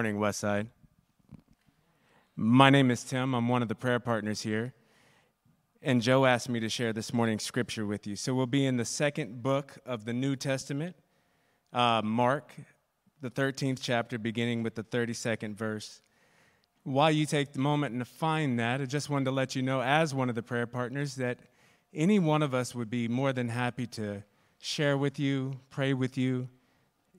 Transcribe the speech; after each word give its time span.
morning, 0.00 0.16
Westside. 0.16 0.66
My 2.34 2.70
name 2.70 2.90
is 2.90 3.04
Tim. 3.04 3.34
I'm 3.34 3.48
one 3.48 3.60
of 3.60 3.68
the 3.68 3.74
prayer 3.74 4.00
partners 4.00 4.40
here. 4.40 4.72
And 5.82 6.00
Joe 6.00 6.24
asked 6.24 6.48
me 6.48 6.58
to 6.60 6.70
share 6.70 6.94
this 6.94 7.12
morning's 7.12 7.42
scripture 7.42 7.84
with 7.84 8.06
you. 8.06 8.16
So 8.16 8.32
we'll 8.32 8.46
be 8.46 8.64
in 8.64 8.78
the 8.78 8.86
second 8.86 9.42
book 9.42 9.76
of 9.84 10.06
the 10.06 10.14
New 10.14 10.36
Testament, 10.36 10.96
uh, 11.74 12.00
Mark, 12.02 12.54
the 13.20 13.30
13th 13.30 13.80
chapter, 13.82 14.18
beginning 14.18 14.62
with 14.62 14.74
the 14.74 14.84
32nd 14.84 15.54
verse. 15.54 16.00
While 16.84 17.10
you 17.10 17.26
take 17.26 17.52
the 17.52 17.60
moment 17.60 17.94
and 17.94 18.08
find 18.08 18.58
that, 18.58 18.80
I 18.80 18.86
just 18.86 19.10
wanted 19.10 19.26
to 19.26 19.32
let 19.32 19.54
you 19.54 19.60
know, 19.60 19.82
as 19.82 20.14
one 20.14 20.30
of 20.30 20.34
the 20.34 20.42
prayer 20.42 20.66
partners, 20.66 21.16
that 21.16 21.40
any 21.92 22.18
one 22.18 22.42
of 22.42 22.54
us 22.54 22.74
would 22.74 22.88
be 22.88 23.06
more 23.06 23.34
than 23.34 23.50
happy 23.50 23.86
to 23.88 24.22
share 24.62 24.96
with 24.96 25.18
you, 25.18 25.60
pray 25.68 25.92
with 25.92 26.16
you. 26.16 26.48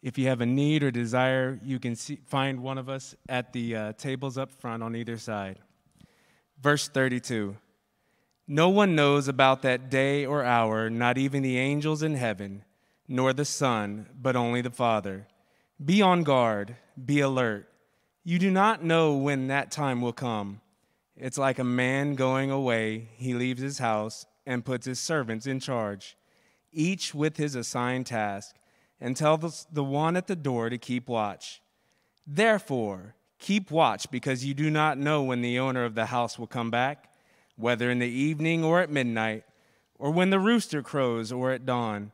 If 0.01 0.17
you 0.17 0.27
have 0.27 0.41
a 0.41 0.45
need 0.45 0.83
or 0.83 0.89
desire, 0.89 1.59
you 1.63 1.79
can 1.79 1.95
see, 1.95 2.19
find 2.25 2.63
one 2.63 2.77
of 2.77 2.89
us 2.89 3.15
at 3.29 3.53
the 3.53 3.75
uh, 3.75 3.93
tables 3.93 4.37
up 4.37 4.51
front 4.51 4.81
on 4.81 4.95
either 4.95 5.17
side. 5.17 5.59
Verse 6.59 6.87
32 6.87 7.55
No 8.47 8.69
one 8.69 8.95
knows 8.95 9.27
about 9.27 9.61
that 9.61 9.89
day 9.89 10.25
or 10.25 10.43
hour, 10.43 10.89
not 10.89 11.17
even 11.17 11.43
the 11.43 11.57
angels 11.57 12.01
in 12.01 12.15
heaven, 12.15 12.63
nor 13.07 13.31
the 13.31 13.45
Son, 13.45 14.07
but 14.19 14.35
only 14.35 14.61
the 14.61 14.71
Father. 14.71 15.27
Be 15.83 16.01
on 16.01 16.23
guard, 16.23 16.75
be 17.03 17.19
alert. 17.19 17.67
You 18.23 18.39
do 18.39 18.51
not 18.51 18.83
know 18.83 19.15
when 19.15 19.47
that 19.47 19.71
time 19.71 20.01
will 20.01 20.13
come. 20.13 20.61
It's 21.15 21.37
like 21.37 21.59
a 21.59 21.63
man 21.63 22.15
going 22.15 22.49
away, 22.49 23.09
he 23.17 23.33
leaves 23.33 23.61
his 23.61 23.77
house 23.79 24.25
and 24.45 24.65
puts 24.65 24.87
his 24.87 24.99
servants 24.99 25.45
in 25.45 25.59
charge, 25.59 26.17
each 26.71 27.13
with 27.13 27.37
his 27.37 27.55
assigned 27.55 28.07
task, 28.07 28.55
and 29.01 29.17
tell 29.17 29.37
the 29.37 29.83
one 29.83 30.15
at 30.15 30.27
the 30.27 30.35
door 30.35 30.69
to 30.69 30.77
keep 30.77 31.09
watch. 31.09 31.61
Therefore, 32.25 33.15
keep 33.39 33.71
watch 33.71 34.09
because 34.11 34.45
you 34.45 34.53
do 34.53 34.69
not 34.69 34.99
know 34.99 35.23
when 35.23 35.41
the 35.41 35.57
owner 35.57 35.83
of 35.83 35.95
the 35.95 36.05
house 36.05 36.37
will 36.37 36.47
come 36.47 36.69
back, 36.69 37.11
whether 37.57 37.89
in 37.89 37.97
the 37.97 38.07
evening 38.07 38.63
or 38.63 38.79
at 38.79 38.91
midnight, 38.91 39.43
or 39.97 40.11
when 40.11 40.29
the 40.29 40.39
rooster 40.39 40.83
crows 40.83 41.31
or 41.31 41.51
at 41.51 41.65
dawn. 41.65 42.11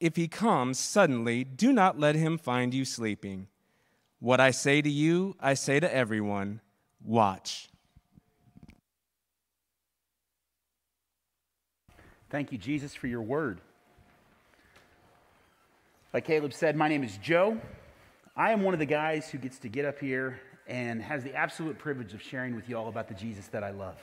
If 0.00 0.16
he 0.16 0.28
comes 0.28 0.78
suddenly, 0.78 1.44
do 1.44 1.72
not 1.72 2.00
let 2.00 2.14
him 2.14 2.38
find 2.38 2.72
you 2.72 2.84
sleeping. 2.84 3.48
What 4.18 4.40
I 4.40 4.50
say 4.50 4.80
to 4.80 4.90
you, 4.90 5.36
I 5.38 5.54
say 5.54 5.78
to 5.78 5.94
everyone 5.94 6.60
watch. 7.04 7.68
Thank 12.30 12.52
you, 12.52 12.58
Jesus, 12.58 12.94
for 12.94 13.06
your 13.06 13.22
word. 13.22 13.60
Like 16.14 16.24
Caleb 16.24 16.54
said, 16.54 16.74
my 16.74 16.88
name 16.88 17.04
is 17.04 17.18
Joe. 17.18 17.60
I 18.34 18.52
am 18.52 18.62
one 18.62 18.72
of 18.72 18.80
the 18.80 18.86
guys 18.86 19.28
who 19.28 19.36
gets 19.36 19.58
to 19.58 19.68
get 19.68 19.84
up 19.84 19.98
here 19.98 20.40
and 20.66 21.02
has 21.02 21.22
the 21.22 21.34
absolute 21.34 21.78
privilege 21.78 22.14
of 22.14 22.22
sharing 22.22 22.56
with 22.56 22.66
you 22.66 22.78
all 22.78 22.88
about 22.88 23.08
the 23.08 23.14
Jesus 23.14 23.48
that 23.48 23.62
I 23.62 23.72
love. 23.72 23.98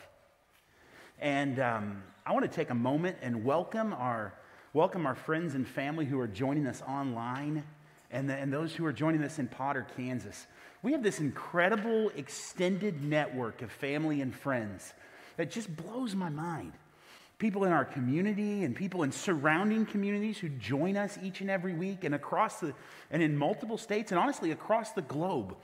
And 1.19 1.59
um, 1.59 2.03
I 2.23 2.31
want 2.31 2.43
to 2.43 2.55
take 2.55 2.69
a 2.69 2.75
moment 2.75 3.17
and 3.23 3.43
welcome 3.43 3.91
our, 3.91 4.35
welcome 4.71 5.07
our 5.07 5.15
friends 5.15 5.55
and 5.55 5.67
family 5.67 6.05
who 6.05 6.19
are 6.19 6.27
joining 6.27 6.67
us 6.67 6.83
online 6.88 7.63
and, 8.11 8.29
the, 8.29 8.35
and 8.35 8.53
those 8.53 8.75
who 8.75 8.85
are 8.85 8.94
joining 8.94 9.23
us 9.23 9.39
in 9.39 9.47
Potter, 9.47 9.88
Kansas. 9.97 10.45
We 10.83 10.91
have 10.91 11.01
this 11.01 11.19
incredible 11.19 12.11
extended 12.15 13.03
network 13.03 13.63
of 13.63 13.71
family 13.71 14.21
and 14.21 14.31
friends 14.31 14.94
that 15.38 15.49
just 15.49 15.75
blows 15.75 16.13
my 16.13 16.29
mind 16.29 16.73
people 17.38 17.66
in 17.66 17.72
our 17.72 17.85
community 17.85 18.63
and 18.63 18.75
people 18.75 19.03
in 19.03 19.12
surrounding 19.12 19.85
communities 19.85 20.38
who 20.38 20.50
join 20.50 20.96
us 20.96 21.18
each 21.22 21.41
and 21.41 21.50
every 21.50 21.73
week 21.73 22.03
and 22.03 22.16
across 22.16 22.59
the 22.59 22.73
and 23.12 23.22
in 23.22 23.38
multiple 23.38 23.78
states 23.78 24.12
and 24.12 24.19
honestly 24.19 24.51
across 24.51 24.91
the 24.91 25.01
globe. 25.01 25.56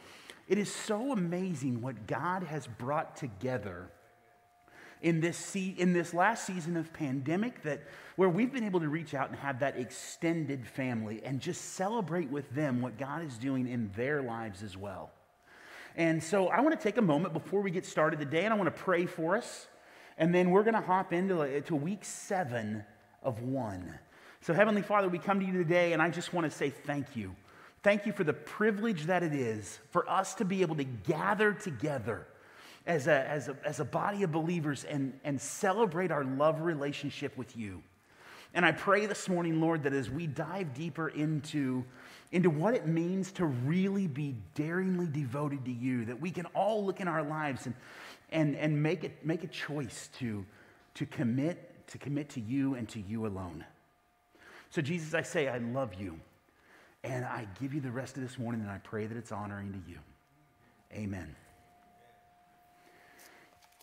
It 0.48 0.58
is 0.58 0.74
so 0.74 1.14
amazing 1.14 1.82
what 1.82 2.08
god 2.08 2.44
has 2.44 2.68
brought 2.68 3.16
together 3.16 3.90
in 5.02 5.20
this, 5.20 5.38
se- 5.38 5.76
in 5.78 5.94
this 5.94 6.14
last 6.14 6.46
season 6.46 6.78
of 6.78 6.94
pandemic 6.94 7.64
that 7.64 7.82
where 8.18 8.30
we've 8.30 8.52
been 8.52 8.64
able 8.64 8.82
to 8.82 8.90
reach 8.90 9.14
out 9.14 9.30
and 9.30 9.40
have 9.40 9.60
that 9.60 9.78
extended 9.78 10.68
family 10.68 11.22
and 11.24 11.40
just 11.40 11.74
celebrate 11.74 12.30
with 12.30 12.50
them 12.52 12.82
what 12.82 12.98
god 12.98 13.26
is 13.26 13.38
doing 13.38 13.68
in 13.68 13.90
their 13.96 14.22
lives 14.22 14.62
as 14.62 14.76
well. 14.76 15.12
And 15.96 16.22
so 16.22 16.50
i 16.50 16.60
want 16.60 16.78
to 16.78 16.84
take 16.84 16.98
a 16.98 17.02
moment 17.02 17.34
before 17.34 17.62
we 17.62 17.72
get 17.72 17.86
started 17.86 18.20
today 18.20 18.44
and 18.44 18.54
i 18.54 18.58
want 18.58 18.76
to 18.76 18.82
pray 18.82 19.06
for 19.06 19.38
us 19.38 19.68
and 20.22 20.34
then 20.36 20.52
we're 20.52 20.62
going 20.62 20.76
to 20.76 20.82
hop 20.82 21.14
into 21.14 21.42
uh, 21.42 21.62
to 21.62 21.76
week 21.76 22.06
seven 22.06 22.86
of 23.24 23.42
one. 23.42 23.98
So, 24.42 24.54
Heavenly 24.54 24.84
Father, 24.84 25.10
we 25.10 25.18
come 25.18 25.40
to 25.40 25.46
you 25.46 25.52
today, 25.52 25.94
and 25.94 26.02
I 26.02 26.10
just 26.10 26.32
want 26.32 26.50
to 26.50 26.56
say 26.56 26.70
thank 26.70 27.16
you. 27.16 27.36
Thank 27.82 28.06
you 28.06 28.14
for 28.14 28.24
the 28.24 28.34
privilege 28.34 29.08
that 29.08 29.24
it 29.24 29.34
is 29.34 29.80
for 29.90 30.08
us 30.08 30.36
to 30.36 30.46
be 30.46 30.62
able 30.62 30.76
to 30.76 30.84
gather 30.84 31.54
together 31.54 32.28
as 32.86 33.08
a, 33.08 33.28
as 33.28 33.48
a, 33.48 33.58
as 33.66 33.80
a 33.80 33.86
body 33.86 34.22
of 34.22 34.32
believers 34.32 34.84
and, 34.84 35.20
and 35.24 35.42
celebrate 35.42 36.12
our 36.12 36.24
love 36.24 36.62
relationship 36.62 37.36
with 37.36 37.58
you. 37.58 37.82
And 38.54 38.64
I 38.64 38.74
pray 38.74 39.08
this 39.08 39.28
morning, 39.28 39.60
Lord, 39.60 39.82
that 39.84 39.94
as 39.94 40.12
we 40.12 40.28
dive 40.28 40.76
deeper 40.76 41.08
into, 41.10 41.84
into 42.32 42.52
what 42.52 42.76
it 42.76 42.86
means 42.86 43.32
to 43.34 43.46
really 43.46 44.06
be 44.06 44.36
daringly 44.54 45.08
devoted 45.08 45.66
to 45.66 45.72
you, 45.72 46.06
that 46.06 46.22
we 46.22 46.30
can 46.30 46.46
all 46.48 46.86
look 46.86 47.00
in 47.00 47.08
our 47.08 47.24
lives 47.24 47.66
and 47.66 47.74
and, 48.32 48.56
and 48.56 48.82
make, 48.82 49.04
it, 49.04 49.26
make 49.26 49.44
a 49.44 49.48
choice 49.48 50.10
to, 50.20 50.46
to 50.96 51.06
commit, 51.06 51.88
to 51.88 51.98
commit 51.98 52.30
to 52.30 52.40
you 52.40 52.76
and 52.76 52.88
to 52.90 53.00
you 53.00 53.26
alone. 53.26 53.66
So, 54.70 54.82
Jesus, 54.82 55.14
I 55.14 55.22
say, 55.22 55.48
I 55.48 55.58
love 55.58 55.96
you. 55.96 56.20
And 57.04 57.26
I 57.26 57.48
give 57.60 57.74
you 57.74 57.82
the 57.82 57.92
rest 57.92 58.16
of 58.16 58.24
this 58.24 58.38
morning, 58.38 58.62
and 58.62 58.70
I 58.70 58.78
pray 58.78 59.08
that 59.08 59.18
it's 59.18 59.32
honoring 59.32 59.74
to 59.74 59.92
you. 59.92 59.98
Amen. 60.94 61.36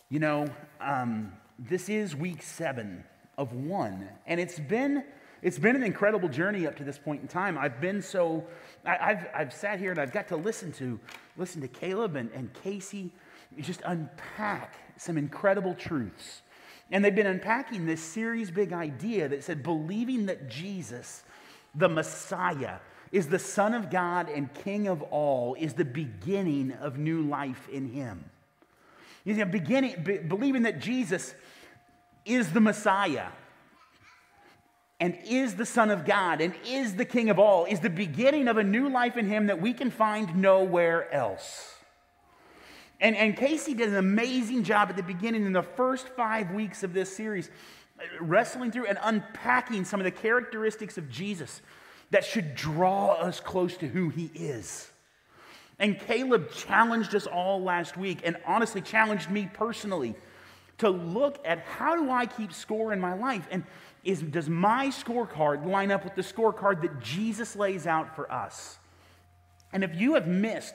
You 0.09 0.21
know, 0.21 0.47
um, 0.81 1.33
this 1.59 1.89
is 1.89 2.15
week 2.15 2.43
seven 2.43 3.05
of 3.37 3.53
one, 3.53 4.09
and 4.27 4.41
it's 4.41 4.59
been 4.59 5.05
it's 5.41 5.59
been 5.59 5.77
an 5.77 5.85
incredible 5.85 6.29
journey 6.29 6.67
up 6.67 6.77
to 6.77 6.85
this 6.85 6.99
point 6.99 7.23
in 7.23 7.29
time. 7.29 7.57
I've 7.57 7.81
been 7.81 8.03
so 8.03 8.45
I, 8.85 8.97
have 8.97 9.29
I've 9.35 9.53
sat 9.53 9.79
here 9.79 9.91
and 9.91 10.01
I've 10.01 10.13
got 10.13 10.29
to 10.29 10.37
listen 10.37 10.73
to 10.73 10.99
listen 11.37 11.61
to 11.61 11.69
Caleb 11.69 12.17
and, 12.17 12.31
and 12.33 12.53
Casey 12.55 13.13
just 13.61 13.83
unpack 13.85 14.75
some 14.97 15.17
incredible 15.17 15.75
truths. 15.75 16.43
And 16.91 17.05
they've 17.05 17.15
been 17.15 17.27
unpacking 17.27 17.87
this 17.87 18.03
series 18.03 18.51
big 18.51 18.73
idea 18.73 19.29
that 19.29 19.45
said 19.45 19.63
believing 19.63 20.27
that 20.27 20.49
Jesus, 20.49 21.23
the 21.75 21.89
Messiah, 21.89 22.79
is 23.13 23.29
the 23.29 23.39
Son 23.39 23.75
of 23.75 23.91
God 23.91 24.29
and 24.29 24.53
King 24.53 24.87
of 24.87 25.03
all, 25.03 25.55
is 25.59 25.75
the 25.75 25.85
beginning 25.85 26.73
of 26.73 26.99
new 26.99 27.23
life 27.23 27.69
in 27.69 27.89
Him. 27.89 28.25
You 29.25 29.35
see, 29.35 29.45
beginning, 29.45 30.03
be, 30.03 30.19
believing 30.19 30.63
that 30.63 30.79
Jesus 30.81 31.35
is 32.25 32.53
the 32.53 32.61
Messiah 32.61 33.29
and 35.01 35.17
is 35.27 35.55
the 35.55 35.67
Son 35.67 35.91
of 35.91 36.05
God 36.05 36.41
and 36.41 36.55
is 36.67 36.97
the 36.97 37.05
King 37.05 37.31
of 37.31 37.39
all, 37.39 37.65
is 37.65 37.81
the 37.81 37.91
beginning 37.91 38.49
of 38.49 38.57
a 38.57 38.65
new 38.65 38.89
life 38.89 39.17
in 39.17 39.27
Him 39.27 39.47
that 39.47 39.61
we 39.61 39.73
can 39.73 39.91
find 39.91 40.37
nowhere 40.37 41.13
else. 41.13 41.78
And, 43.01 43.17
and 43.17 43.37
Casey 43.37 43.75
did 43.75 43.89
an 43.89 43.97
amazing 43.97 44.65
job 44.65 44.91
at 44.91 44.97
the 44.97 45.03
beginning 45.03 45.47
in 45.47 45.53
the 45.53 45.63
first 45.63 46.09
five 46.09 46.51
weeks 46.51 46.83
of 46.83 46.93
this 46.93 47.15
series, 47.15 47.51
wrestling 48.21 48.73
through 48.73 48.87
and 48.87 48.99
unpacking 49.03 49.85
some 49.85 50.01
of 50.01 50.05
the 50.05 50.11
characteristics 50.11 50.99
of 50.99 51.09
Jesus 51.09 51.63
that 52.11 52.25
should 52.25 52.55
draw 52.55 53.13
us 53.13 53.39
close 53.39 53.77
to 53.77 53.87
who 53.87 54.09
he 54.09 54.31
is. 54.35 54.91
And 55.79 55.99
Caleb 55.99 56.51
challenged 56.51 57.15
us 57.15 57.27
all 57.27 57.63
last 57.63 57.97
week 57.97 58.21
and 58.25 58.37
honestly 58.45 58.81
challenged 58.81 59.31
me 59.31 59.49
personally 59.53 60.17
to 60.79 60.91
look 60.91 61.39
at 61.45 61.61
how 61.61 61.97
do 61.97 62.11
I 62.11 62.27
keep 62.27 62.53
score 62.53 62.93
in 62.93 63.01
my 63.01 63.15
life? 63.15 63.47
And 63.51 63.65
is, 64.05 64.23
does 64.23 64.49
my 64.49 64.89
scorecard 64.89 65.67
line 65.67 65.91
up 65.91 66.05
with 66.05 66.15
the 66.15 66.23
scorecard 66.23 66.83
that 66.83 67.01
Jesus 67.01 67.55
lays 67.55 67.87
out 67.87 68.17
for 68.17 68.31
us? 68.33 68.79
And 69.73 69.85
if 69.85 69.95
you 69.95 70.15
have 70.15 70.27
missed 70.27 70.75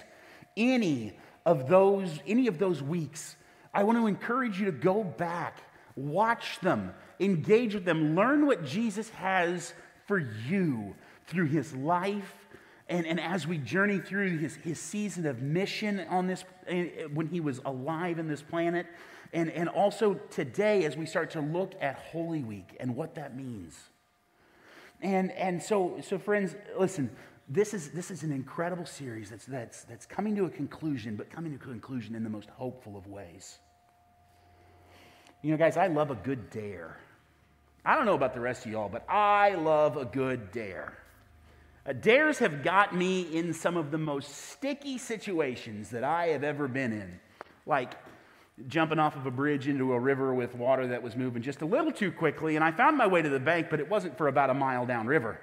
any 0.56 1.18
of 1.46 1.68
those, 1.68 2.20
any 2.26 2.48
of 2.48 2.58
those 2.58 2.82
weeks, 2.82 3.36
I 3.74 3.84
want 3.84 3.98
to 3.98 4.08
encourage 4.08 4.60
you 4.60 4.66
to 4.66 4.72
go 4.72 5.04
back, 5.04 5.62
watch 5.96 6.60
them, 6.62 6.94
engage 7.20 7.74
with 7.74 7.86
them, 7.86 8.16
learn 8.16 8.46
what 8.46 8.66
Jesus 8.66 9.10
has 9.12 9.74
for 10.06 10.20
you 10.20 10.96
through 11.28 11.48
his 11.48 11.74
life. 11.74 12.48
And, 12.90 13.08
and 13.08 13.20
as 13.20 13.48
we 13.48 13.58
journey 13.58 14.00
through 14.00 14.38
his, 14.38 14.56
his 14.58 14.80
season 14.80 15.26
of 15.26 15.42
mission 15.42 16.02
on 16.10 16.28
this, 16.28 16.44
eh, 16.68 17.06
when 17.14 17.28
he 17.28 17.40
was 17.40 17.62
alive 17.66 18.20
in 18.20 18.28
this 18.28 18.42
planet, 18.42 18.86
and, 19.34 19.50
and 19.50 19.68
also 19.68 20.16
today 20.30 20.86
as 20.86 20.96
we 20.96 21.06
start 21.06 21.32
to 21.32 21.42
look 21.42 21.74
at 21.82 21.96
Holy 21.96 22.44
Week 22.44 22.78
and 22.80 22.96
what 22.96 23.16
that 23.16 23.36
means. 23.36 23.78
And, 25.02 25.32
and 25.32 25.62
so, 25.62 25.98
so, 26.02 26.18
friends, 26.18 26.56
listen, 26.80 27.10
this 27.50 27.74
is, 27.74 27.90
this 27.90 28.10
is 28.10 28.24
an 28.24 28.32
incredible 28.32 28.86
series 28.86 29.30
that's, 29.30 29.46
that's, 29.46 29.84
that's 29.84 30.06
coming 30.06 30.36
to 30.36 30.46
a 30.46 30.50
conclusion, 30.50 31.16
but 31.16 31.30
coming 31.30 31.52
to 31.52 31.58
a 31.58 31.68
conclusion 31.68 32.16
in 32.16 32.24
the 32.24 32.30
most 32.30 32.50
hopeful 32.50 32.98
of 32.98 33.08
ways. 33.08 33.60
You 35.42 35.52
know, 35.52 35.58
guys, 35.58 35.76
I 35.76 35.88
love 35.88 36.10
a 36.10 36.16
good 36.16 36.50
dare. 36.50 36.98
I 37.86 37.96
don't 37.96 38.06
know 38.06 38.14
about 38.14 38.34
the 38.34 38.40
rest 38.40 38.66
of 38.66 38.72
y'all, 38.72 38.88
but 38.88 39.04
I 39.10 39.56
love 39.56 39.98
a 39.98 40.06
good 40.06 40.52
dare. 40.52 40.98
Uh, 41.86 41.92
dares 41.92 42.40
have 42.40 42.64
got 42.64 42.96
me 42.96 43.22
in 43.22 43.54
some 43.54 43.76
of 43.76 43.92
the 43.92 43.98
most 43.98 44.34
sticky 44.52 44.98
situations 44.98 45.90
that 45.90 46.06
I 46.06 46.28
have 46.28 46.46
ever 46.46 46.70
been 46.70 46.94
in, 46.94 47.20
like 47.66 47.96
jumping 48.68 49.00
off 49.00 49.18
of 49.18 49.26
a 49.26 49.32
bridge 49.32 49.68
into 49.68 49.92
a 49.92 50.00
river 50.00 50.34
with 50.34 50.56
water 50.56 50.88
that 50.88 51.04
was 51.04 51.18
moving 51.18 51.42
just 51.42 51.62
a 51.62 51.66
little 51.66 51.92
too 51.92 52.14
quickly, 52.14 52.56
and 52.56 52.64
I 52.64 52.72
found 52.72 52.98
my 52.98 53.08
way 53.08 53.22
to 53.22 53.28
the 53.28 53.40
bank, 53.40 53.68
but 53.70 53.82
it 53.82 53.90
wasn't 53.90 54.18
for 54.18 54.30
about 54.30 54.50
a 54.50 54.54
mile 54.54 54.86
downriver. 54.86 55.42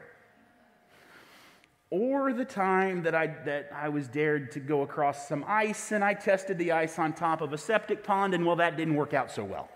Or 1.91 2.33
the 2.33 2.45
time 2.45 3.03
that 3.03 3.17
I, 3.17 3.27
that 3.45 3.71
I 3.75 3.89
was 3.89 4.07
dared 4.07 4.53
to 4.53 4.61
go 4.61 4.83
across 4.83 5.27
some 5.27 5.45
ice 5.47 5.91
and 5.91 6.05
I 6.05 6.15
tested 6.15 6.57
the 6.57 6.71
ice 6.71 6.99
on 7.01 7.13
top 7.13 7.41
of 7.41 7.53
a 7.53 7.59
septic 7.59 8.05
pond, 8.05 8.33
and 8.33 8.47
well, 8.47 8.57
that 8.57 8.77
didn't 8.77 8.95
work 8.95 9.13
out 9.13 9.31
so 9.31 9.43
well. 9.43 9.69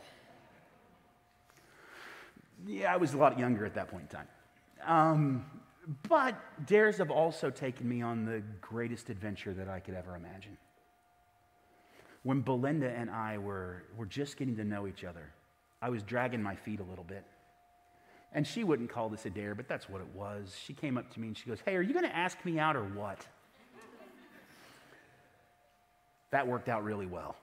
Yeah, 2.67 2.95
I 2.95 2.97
was 2.97 3.15
a 3.15 3.17
lot 3.17 3.37
younger 3.39 3.67
at 3.67 3.75
that 3.75 3.89
point 3.89 4.05
in 4.05 4.09
time. 4.09 4.29
Um, 4.87 5.45
but 6.09 6.37
dares 6.67 6.99
have 6.99 7.11
also 7.11 7.51
taken 7.51 7.89
me 7.89 8.01
on 8.01 8.25
the 8.25 8.43
greatest 8.61 9.11
adventure 9.11 9.53
that 9.53 9.69
I 9.69 9.81
could 9.81 9.95
ever 9.95 10.15
imagine. 10.15 10.57
When 12.23 12.41
Belinda 12.41 12.91
and 12.91 13.11
I 13.11 13.39
were, 13.39 13.83
were 13.97 14.07
just 14.07 14.37
getting 14.37 14.57
to 14.57 14.65
know 14.65 14.87
each 14.87 15.05
other, 15.05 15.33
I 15.83 15.91
was 15.91 16.03
dragging 16.03 16.43
my 16.43 16.55
feet 16.55 16.81
a 16.81 16.85
little 16.85 17.05
bit. 17.05 17.25
And 18.35 18.45
she 18.45 18.65
wouldn't 18.65 18.91
call 18.91 19.09
this 19.09 19.27
a 19.27 19.31
dare, 19.31 19.55
but 19.55 19.69
that's 19.69 19.89
what 19.89 20.01
it 20.01 20.09
was. 20.13 20.55
She 20.61 20.75
came 20.75 20.99
up 20.99 21.13
to 21.15 21.21
me 21.21 21.29
and 21.29 21.39
she 21.39 21.49
goes, 21.49 21.59
Hey, 21.65 21.77
are 21.77 21.83
you 21.83 21.95
going 21.95 22.05
to 22.05 22.15
ask 22.15 22.45
me 22.45 22.59
out 22.59 22.77
or 22.77 22.83
what? 22.83 23.25
That 26.33 26.49
worked 26.49 26.69
out 26.69 26.83
really 26.83 27.07
well. 27.07 27.37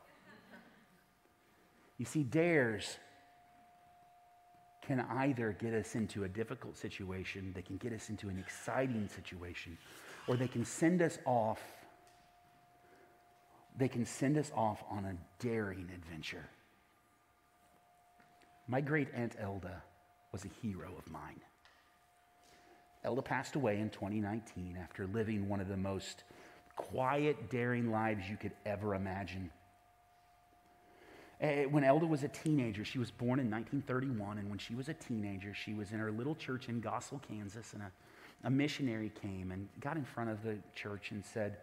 You 1.98 2.04
see, 2.04 2.24
dares 2.24 2.98
can 4.82 5.00
either 5.12 5.56
get 5.62 5.74
us 5.74 5.96
into 5.96 6.26
a 6.26 6.28
difficult 6.28 6.76
situation, 6.76 7.54
they 7.56 7.62
can 7.62 7.78
get 7.78 7.94
us 7.94 8.10
into 8.10 8.28
an 8.28 8.38
exciting 8.38 9.08
situation, 9.08 9.78
or 10.28 10.36
they 10.36 10.50
can 10.50 10.66
send 10.66 11.02
us 11.02 11.20
off. 11.26 11.62
They 13.78 13.88
can 13.88 14.06
send 14.06 14.38
us 14.38 14.52
off 14.54 14.84
on 14.90 15.06
a 15.06 15.16
daring 15.42 15.90
adventure. 15.96 16.50
My 18.68 18.82
great 18.82 19.08
aunt 19.14 19.38
Elda 19.40 19.82
was 20.32 20.46
a 20.46 20.50
hero 20.62 20.92
of 20.98 21.12
mine. 21.12 21.42
Elda 23.04 23.22
passed 23.22 23.56
away 23.56 23.80
in 23.80 23.90
2019 23.90 24.78
after 24.82 25.08
living 25.08 25.50
one 25.50 25.60
of 25.60 25.68
the 25.68 25.78
most 25.78 26.24
quiet, 26.76 27.50
daring 27.50 27.92
lives 27.92 28.30
you 28.30 28.38
could 28.38 28.54
ever 28.66 28.96
imagine. 28.96 29.50
Eh, 31.42 31.66
when 31.66 31.84
Elda 31.84 32.06
was 32.06 32.24
a 32.24 32.28
teenager, 32.28 32.86
she 32.86 33.00
was 33.00 33.10
born 33.10 33.40
in 33.40 33.50
1931, 33.50 34.38
and 34.38 34.50
when 34.50 34.60
she 34.60 34.76
was 34.76 34.90
a 34.90 34.94
teenager, 34.94 35.54
she 35.54 35.74
was 35.74 35.92
in 35.92 36.00
her 36.00 36.12
little 36.12 36.36
church 36.36 36.70
in 36.70 36.82
Goessel, 36.82 37.20
Kansas, 37.28 37.74
and 37.74 37.82
a, 37.82 37.92
a 38.44 38.50
missionary 38.50 39.12
came 39.22 39.52
and 39.52 39.68
got 39.80 39.98
in 39.98 40.06
front 40.06 40.30
of 40.30 40.44
the 40.44 40.58
church 40.76 41.12
and 41.12 41.26
said, 41.26 41.58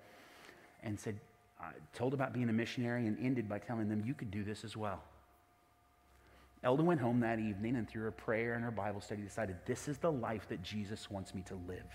and 0.83 0.99
said, 0.99 1.21
uh, 1.61 1.67
told 1.95 2.15
about 2.15 2.33
being 2.33 2.49
a 2.49 2.53
missionary 2.53 3.07
and 3.07 3.17
ended 3.21 3.49
by 3.49 3.59
telling 3.59 3.89
them, 3.89 4.03
You 4.05 4.15
could 4.15 4.31
do 4.31 4.45
this 4.45 4.65
as 4.65 4.77
well. 4.77 5.03
Elda 6.65 6.83
went 6.83 7.01
home 7.01 7.21
that 7.21 7.39
evening 7.39 7.77
and 7.77 7.89
through 7.89 8.03
her 8.03 8.11
prayer 8.11 8.55
and 8.55 8.65
her 8.65 8.71
Bible 8.71 9.01
study 9.01 9.23
decided, 9.23 9.57
This 9.65 9.87
is 9.87 9.99
the 9.99 10.11
life 10.11 10.49
that 10.49 10.63
Jesus 10.63 11.11
wants 11.11 11.35
me 11.35 11.43
to 11.43 11.55
live. 11.55 11.87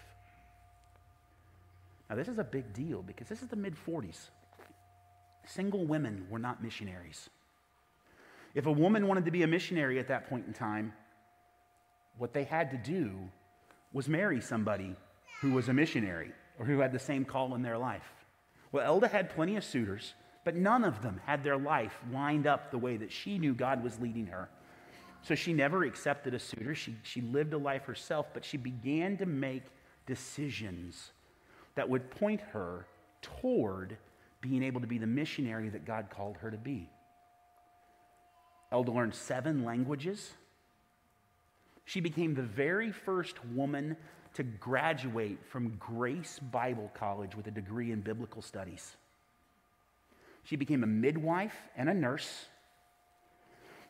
Now, 2.09 2.15
this 2.15 2.27
is 2.27 2.37
a 2.37 2.43
big 2.43 2.73
deal 2.73 3.01
because 3.01 3.27
this 3.27 3.41
is 3.41 3.49
the 3.49 3.55
mid 3.55 3.75
40s. 3.75 4.29
Single 5.45 5.85
women 5.85 6.25
were 6.29 6.39
not 6.39 6.63
missionaries. 6.63 7.29
If 8.55 8.65
a 8.65 8.71
woman 8.71 9.07
wanted 9.07 9.25
to 9.25 9.31
be 9.31 9.43
a 9.43 9.47
missionary 9.47 9.99
at 9.99 10.07
that 10.07 10.29
point 10.29 10.45
in 10.47 10.53
time, 10.53 10.93
what 12.17 12.33
they 12.33 12.43
had 12.43 12.71
to 12.71 12.77
do 12.77 13.11
was 13.91 14.07
marry 14.07 14.39
somebody 14.39 14.95
who 15.41 15.51
was 15.51 15.69
a 15.69 15.73
missionary 15.73 16.31
or 16.59 16.65
who 16.65 16.79
had 16.79 16.91
the 16.91 16.99
same 16.99 17.25
call 17.25 17.55
in 17.55 17.63
their 17.63 17.77
life. 17.77 18.13
Well, 18.71 18.85
Elda 18.85 19.07
had 19.07 19.29
plenty 19.29 19.57
of 19.57 19.63
suitors, 19.63 20.13
but 20.43 20.55
none 20.55 20.83
of 20.83 21.01
them 21.01 21.19
had 21.25 21.43
their 21.43 21.57
life 21.57 21.95
lined 22.11 22.47
up 22.47 22.71
the 22.71 22.77
way 22.77 22.97
that 22.97 23.11
she 23.11 23.37
knew 23.37 23.53
God 23.53 23.83
was 23.83 23.99
leading 23.99 24.27
her. 24.27 24.49
So 25.21 25.35
she 25.35 25.53
never 25.53 25.85
accepted 25.85 26.33
a 26.33 26.39
suitor. 26.39 26.75
She, 26.75 26.95
she 27.03 27.21
lived 27.21 27.53
a 27.53 27.57
life 27.57 27.85
herself, 27.85 28.27
but 28.33 28.43
she 28.43 28.57
began 28.57 29.15
to 29.17 29.25
make 29.25 29.63
decisions 30.05 31.11
that 31.75 31.87
would 31.87 32.09
point 32.11 32.41
her 32.41 32.85
toward 33.21 33.97
being 34.41 34.63
able 34.63 34.81
to 34.81 34.87
be 34.87 34.97
the 34.97 35.07
missionary 35.07 35.69
that 35.69 35.85
God 35.85 36.07
called 36.09 36.37
her 36.37 36.51
to 36.51 36.57
be. 36.57 36.89
Elda 38.73 38.91
learned 38.91 39.15
seven 39.15 39.63
languages. 39.63 40.33
She 41.85 42.01
became 42.01 42.33
the 42.33 42.41
very 42.41 42.91
first 42.91 43.43
woman 43.45 43.95
to 44.33 44.43
graduate 44.43 45.39
from 45.47 45.77
Grace 45.77 46.39
Bible 46.39 46.91
College 46.93 47.35
with 47.35 47.47
a 47.47 47.51
degree 47.51 47.91
in 47.91 48.01
biblical 48.01 48.41
studies. 48.41 48.97
She 50.43 50.55
became 50.55 50.83
a 50.83 50.87
midwife 50.87 51.55
and 51.75 51.89
a 51.89 51.93
nurse. 51.93 52.45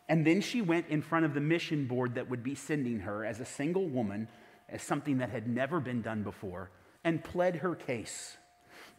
And 0.08 0.26
then 0.26 0.42
she 0.42 0.62
went 0.62 0.88
in 0.90 1.02
front 1.02 1.26
of 1.26 1.34
the 1.34 1.42
mission 1.42 1.88
board 1.88 2.16
that 2.16 2.30
would 2.30 2.44
be 2.44 2.56
sending 2.56 3.00
her 3.00 3.26
as 3.26 3.40
a 3.40 3.46
single 3.46 3.88
woman, 3.88 4.28
as 4.70 4.82
something 4.82 5.20
that 5.20 5.30
had 5.30 5.48
never 5.48 5.80
been 5.80 6.02
done 6.02 6.24
before, 6.24 6.72
and 7.04 7.24
pled 7.24 7.58
her 7.58 7.76
case 7.76 8.38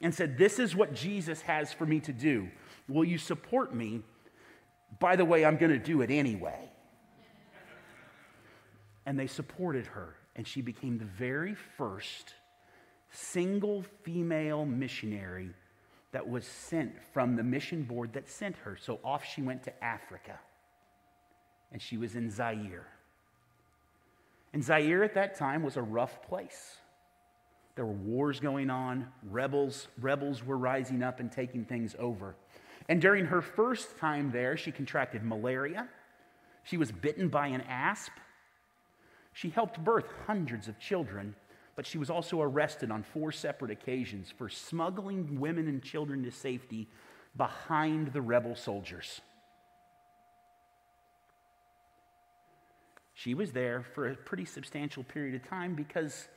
and 0.00 0.14
said, 0.14 0.38
This 0.38 0.58
is 0.58 0.74
what 0.74 0.94
Jesus 0.94 1.42
has 1.42 1.72
for 1.72 1.86
me 1.86 2.00
to 2.00 2.12
do. 2.12 2.48
Will 2.88 3.04
you 3.04 3.18
support 3.18 3.74
me 3.74 4.02
by 4.98 5.16
the 5.16 5.24
way, 5.24 5.44
I'm 5.44 5.56
going 5.56 5.72
to 5.72 5.78
do 5.78 6.02
it 6.02 6.10
anyway. 6.10 6.70
And 9.06 9.18
they 9.18 9.26
supported 9.26 9.86
her, 9.88 10.14
and 10.34 10.46
she 10.46 10.62
became 10.62 10.98
the 10.98 11.04
very 11.04 11.54
first 11.54 12.34
single 13.10 13.84
female 14.02 14.64
missionary 14.64 15.50
that 16.14 16.28
was 16.28 16.46
sent 16.46 16.92
from 17.12 17.34
the 17.34 17.42
mission 17.42 17.82
board 17.82 18.12
that 18.12 18.28
sent 18.28 18.54
her. 18.58 18.78
So 18.80 19.00
off 19.04 19.24
she 19.24 19.42
went 19.42 19.64
to 19.64 19.84
Africa, 19.84 20.38
and 21.72 21.82
she 21.82 21.96
was 21.96 22.14
in 22.14 22.30
Zaire. 22.30 22.86
And 24.52 24.62
Zaire 24.62 25.02
at 25.02 25.14
that 25.14 25.36
time 25.36 25.64
was 25.64 25.76
a 25.76 25.82
rough 25.82 26.22
place. 26.22 26.76
There 27.74 27.84
were 27.84 27.92
wars 27.92 28.38
going 28.38 28.70
on, 28.70 29.08
rebels, 29.28 29.88
rebels 30.00 30.44
were 30.44 30.56
rising 30.56 31.02
up 31.02 31.18
and 31.18 31.32
taking 31.32 31.64
things 31.64 31.96
over. 31.98 32.36
And 32.88 33.00
during 33.00 33.24
her 33.24 33.42
first 33.42 33.98
time 33.98 34.30
there, 34.30 34.56
she 34.56 34.70
contracted 34.70 35.24
malaria. 35.24 35.88
She 36.62 36.76
was 36.76 36.92
bitten 36.92 37.28
by 37.28 37.48
an 37.48 37.62
asp. 37.62 38.12
She 39.32 39.50
helped 39.50 39.82
birth 39.82 40.06
hundreds 40.28 40.68
of 40.68 40.78
children, 40.78 41.34
but 41.76 41.86
she 41.86 41.98
was 41.98 42.10
also 42.10 42.40
arrested 42.40 42.90
on 42.90 43.02
four 43.02 43.32
separate 43.32 43.70
occasions 43.70 44.32
for 44.36 44.48
smuggling 44.48 45.40
women 45.40 45.68
and 45.68 45.82
children 45.82 46.22
to 46.24 46.30
safety 46.30 46.88
behind 47.36 48.12
the 48.12 48.22
rebel 48.22 48.54
soldiers. 48.54 49.20
She 53.14 53.34
was 53.34 53.52
there 53.52 53.84
for 53.94 54.08
a 54.08 54.14
pretty 54.16 54.44
substantial 54.44 55.04
period 55.04 55.34
of 55.34 55.48
time 55.48 55.74
because 55.74 56.28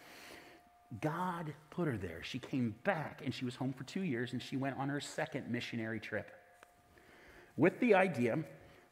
God 1.01 1.53
put 1.69 1.87
her 1.87 1.97
there. 1.97 2.21
She 2.23 2.39
came 2.39 2.75
back 2.83 3.21
and 3.23 3.33
she 3.33 3.45
was 3.45 3.55
home 3.55 3.73
for 3.73 3.83
two 3.83 4.03
years 4.03 4.33
and 4.33 4.41
she 4.41 4.57
went 4.57 4.77
on 4.77 4.89
her 4.89 5.01
second 5.01 5.49
missionary 5.49 5.99
trip 5.99 6.31
with 7.57 7.79
the 7.79 7.95
idea, 7.95 8.39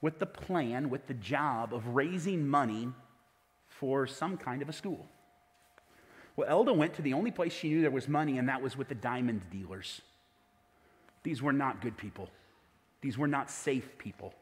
with 0.02 0.20
the 0.20 0.26
plan, 0.26 0.90
with 0.90 1.08
the 1.08 1.14
job 1.14 1.74
of 1.74 1.88
raising 1.88 2.48
money 2.48 2.90
for 3.68 4.08
some 4.08 4.36
kind 4.36 4.62
of 4.62 4.70
a 4.70 4.74
school. 4.74 5.08
Well, 6.36 6.50
Elda 6.50 6.74
went 6.74 6.96
to 6.96 7.02
the 7.02 7.14
only 7.14 7.32
place 7.32 7.54
she 7.54 7.70
knew 7.70 7.82
there 7.82 7.92
was 7.92 8.08
money, 8.08 8.38
and 8.38 8.50
that 8.50 8.62
was 8.62 8.78
with 8.78 8.90
the 8.90 8.96
diamond 8.96 9.50
dealers. 9.50 10.02
These 11.24 11.42
were 11.42 11.54
not 11.54 11.82
good 11.82 11.98
people, 11.98 12.30
these 13.02 13.18
were 13.18 13.28
not 13.28 13.50
safe 13.50 13.98
people. 13.98 14.34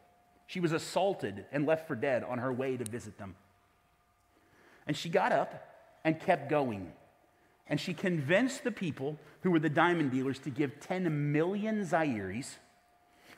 She 0.47 0.59
was 0.59 0.71
assaulted 0.71 1.45
and 1.51 1.65
left 1.65 1.87
for 1.87 1.95
dead 1.95 2.23
on 2.23 2.37
her 2.37 2.51
way 2.51 2.77
to 2.77 2.83
visit 2.83 3.17
them. 3.17 3.35
And 4.85 4.95
she 4.95 5.09
got 5.09 5.31
up 5.31 5.73
and 6.03 6.19
kept 6.19 6.49
going. 6.49 6.91
And 7.67 7.79
she 7.79 7.93
convinced 7.93 8.63
the 8.63 8.71
people 8.71 9.17
who 9.41 9.51
were 9.51 9.59
the 9.59 9.69
diamond 9.69 10.11
dealers 10.11 10.39
to 10.39 10.49
give 10.49 10.79
10 10.81 11.31
million 11.31 11.85
zairis 11.85 12.57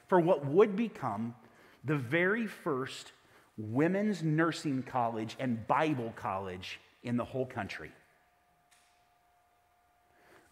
for 0.07 0.19
what 0.19 0.45
would 0.45 0.75
become 0.75 1.35
the 1.83 1.95
very 1.95 2.47
first 2.47 3.11
women's 3.57 4.23
nursing 4.23 4.83
college 4.83 5.35
and 5.39 5.65
Bible 5.67 6.11
college 6.15 6.79
in 7.03 7.17
the 7.17 7.23
whole 7.23 7.45
country. 7.45 7.91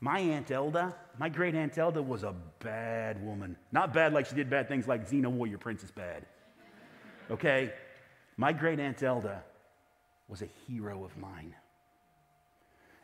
My 0.04 0.20
Aunt 0.20 0.52
Elda, 0.52 0.94
my 1.18 1.30
great 1.30 1.56
Aunt 1.56 1.78
Elda, 1.78 2.04
was 2.04 2.24
a 2.24 2.36
bad 2.60 3.26
woman. 3.26 3.56
Not 3.72 3.94
bad 3.94 4.12
like 4.12 4.26
she 4.26 4.36
did 4.36 4.50
bad 4.50 4.68
things 4.68 4.86
like 4.86 5.10
Xena 5.10 5.28
Warrior 5.28 5.58
Princess 5.58 5.92
bad. 5.92 6.26
Okay? 7.32 7.72
My 8.36 8.52
great 8.52 8.82
Aunt 8.82 9.02
Elda 9.02 9.42
was 10.28 10.42
a 10.42 10.50
hero 10.68 11.06
of 11.06 11.16
mine. 11.16 11.56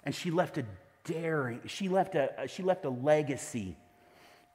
And 0.04 0.14
she 0.14 0.30
left 0.30 0.58
a 0.58 0.66
daring, 1.06 1.62
she 1.68 1.88
left 1.88 2.16
a, 2.16 2.38
uh, 2.38 2.48
she 2.48 2.64
left 2.64 2.84
a 2.84 2.90
legacy 2.90 3.78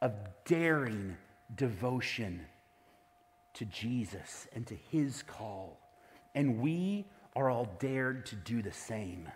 of 0.03 0.13
daring 0.45 1.17
devotion 1.55 2.45
to 3.55 3.65
Jesus 3.65 4.49
and 4.55 4.67
to 4.67 4.75
his 4.91 5.23
call. 5.23 5.81
And 6.35 6.61
we 6.61 7.07
are 7.35 7.49
all 7.49 7.75
dared 7.79 8.27
to 8.27 8.37
do 8.37 8.61
the 8.61 8.73
same. 8.73 9.31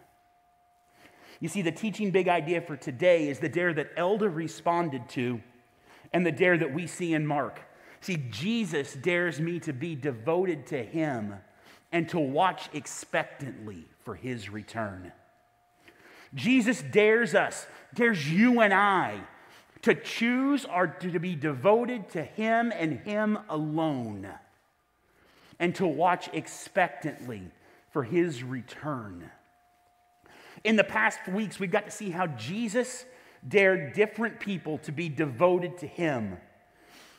You 1.41 1.49
see, 1.49 1.63
the 1.63 1.73
teaching 1.73 2.11
big 2.11 2.29
idea 2.29 2.61
for 2.61 2.77
today 2.77 3.29
is 3.29 3.39
the 3.39 3.49
dare 3.49 3.73
that 3.75 3.93
Elda 3.97 4.29
responded 4.29 5.09
to 5.11 5.41
and 6.13 6.27
the 6.27 6.33
dare 6.33 6.59
that 6.59 6.73
we 6.73 6.87
see 6.87 7.15
in 7.15 7.27
Mark. 7.27 7.61
See, 8.01 8.17
Jesus 8.31 8.95
dares 8.95 9.41
me 9.41 9.61
to 9.61 9.73
be 9.73 9.95
devoted 9.95 10.67
to 10.69 10.83
him 10.83 11.35
and 11.93 12.09
to 12.11 12.19
watch 12.19 12.69
expectantly 12.73 13.87
for 14.05 14.15
his 14.15 14.49
return. 14.49 15.13
Jesus 16.35 16.83
dares 16.83 17.35
us, 17.35 17.67
dares 17.95 18.31
you 18.31 18.61
and 18.61 18.75
I 18.75 19.21
to 19.83 19.95
choose 19.95 20.65
or 20.65 20.87
to 20.87 21.19
be 21.19 21.35
devoted 21.35 22.11
to 22.11 22.23
him 22.23 22.73
and 22.75 23.01
him 23.01 23.39
alone 23.49 24.29
and 25.59 25.75
to 25.77 25.87
watch 25.87 26.29
expectantly 26.33 27.51
for 27.91 28.05
his 28.05 28.43
return. 28.43 29.31
In 30.69 30.77
the 30.77 30.85
past 30.85 31.27
weeks, 31.27 31.59
we've 31.59 31.71
got 31.71 31.87
to 31.87 31.91
see 31.91 32.11
how 32.11 32.27
Jesus 32.27 33.07
dared 33.49 33.95
different 33.95 34.39
people 34.39 34.77
to 34.81 34.93
be 34.93 35.09
devoted 35.09 35.79
to 35.79 35.87
him. 35.87 36.37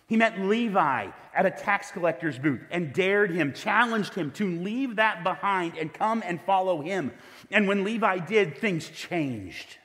He 0.06 0.18
met 0.18 0.40
Levi 0.40 1.08
at 1.34 1.46
a 1.48 1.50
tax 1.50 1.90
collector's 1.90 2.38
booth 2.38 2.62
and 2.70 2.94
dared 2.94 3.32
him, 3.32 3.52
challenged 3.54 4.14
him 4.14 4.30
to 4.34 4.48
leave 4.48 4.98
that 4.98 5.24
behind 5.24 5.80
and 5.80 5.92
come 5.92 6.22
and 6.24 6.40
follow 6.40 6.84
him. 6.84 7.12
And 7.50 7.68
when 7.68 7.84
Levi 7.84 8.20
did, 8.20 8.56
things 8.60 8.88
changed. 8.88 9.78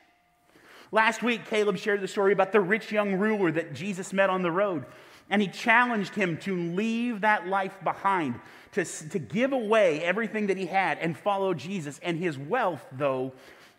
Last 0.94 1.24
week, 1.24 1.46
Caleb 1.46 1.76
shared 1.76 2.02
the 2.02 2.06
story 2.06 2.32
about 2.32 2.52
the 2.52 2.60
rich 2.60 2.92
young 2.92 3.16
ruler 3.16 3.50
that 3.50 3.74
Jesus 3.74 4.12
met 4.12 4.30
on 4.30 4.42
the 4.42 4.52
road. 4.52 4.84
And 5.28 5.42
he 5.42 5.48
challenged 5.48 6.14
him 6.14 6.38
to 6.42 6.56
leave 6.56 7.22
that 7.22 7.48
life 7.48 7.76
behind, 7.82 8.38
to, 8.74 8.84
to 8.84 9.18
give 9.18 9.52
away 9.52 10.04
everything 10.04 10.46
that 10.46 10.56
he 10.56 10.66
had 10.66 10.98
and 10.98 11.18
follow 11.18 11.52
Jesus. 11.52 11.98
And 12.00 12.16
his 12.16 12.38
wealth, 12.38 12.86
though, 12.92 13.32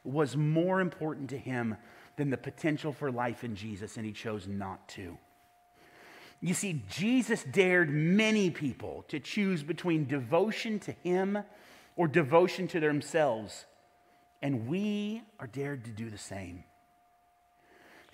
was 0.03 0.35
more 0.35 0.81
important 0.81 1.29
to 1.29 1.37
him 1.37 1.77
than 2.17 2.31
the 2.31 2.37
potential 2.37 2.91
for 2.91 3.09
life 3.09 3.45
in 3.45 3.55
Jesus, 3.55 3.95
and 3.95 4.05
he 4.05 4.11
chose 4.11 4.45
not 4.45 4.85
to. 4.89 5.17
You 6.41 6.53
see, 6.53 6.83
Jesus 6.89 7.45
dared 7.45 7.91
many 7.91 8.49
people 8.49 9.05
to 9.07 9.21
choose 9.21 9.63
between 9.63 10.05
devotion 10.05 10.79
to 10.79 10.91
him 10.91 11.39
or 11.95 12.09
devotion 12.09 12.67
to 12.67 12.81
themselves, 12.81 13.63
and 14.41 14.67
we 14.67 15.21
are 15.39 15.47
dared 15.47 15.85
to 15.85 15.91
do 15.91 16.09
the 16.09 16.17
same. 16.17 16.65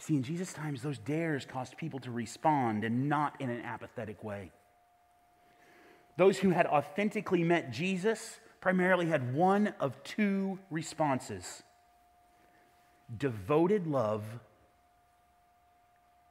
See, 0.01 0.15
in 0.15 0.23
Jesus' 0.23 0.51
times, 0.51 0.81
those 0.81 0.97
dares 0.97 1.45
caused 1.45 1.77
people 1.77 1.99
to 1.99 2.09
respond 2.09 2.83
and 2.83 3.07
not 3.07 3.39
in 3.39 3.51
an 3.51 3.61
apathetic 3.61 4.23
way. 4.23 4.49
Those 6.17 6.39
who 6.39 6.49
had 6.49 6.65
authentically 6.65 7.43
met 7.43 7.71
Jesus 7.71 8.39
primarily 8.61 9.05
had 9.05 9.35
one 9.35 9.75
of 9.79 10.03
two 10.03 10.57
responses 10.71 11.61
devoted 13.15 13.85
love 13.85 14.23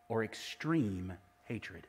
or 0.08 0.24
extreme 0.24 1.12
hatred. 1.44 1.86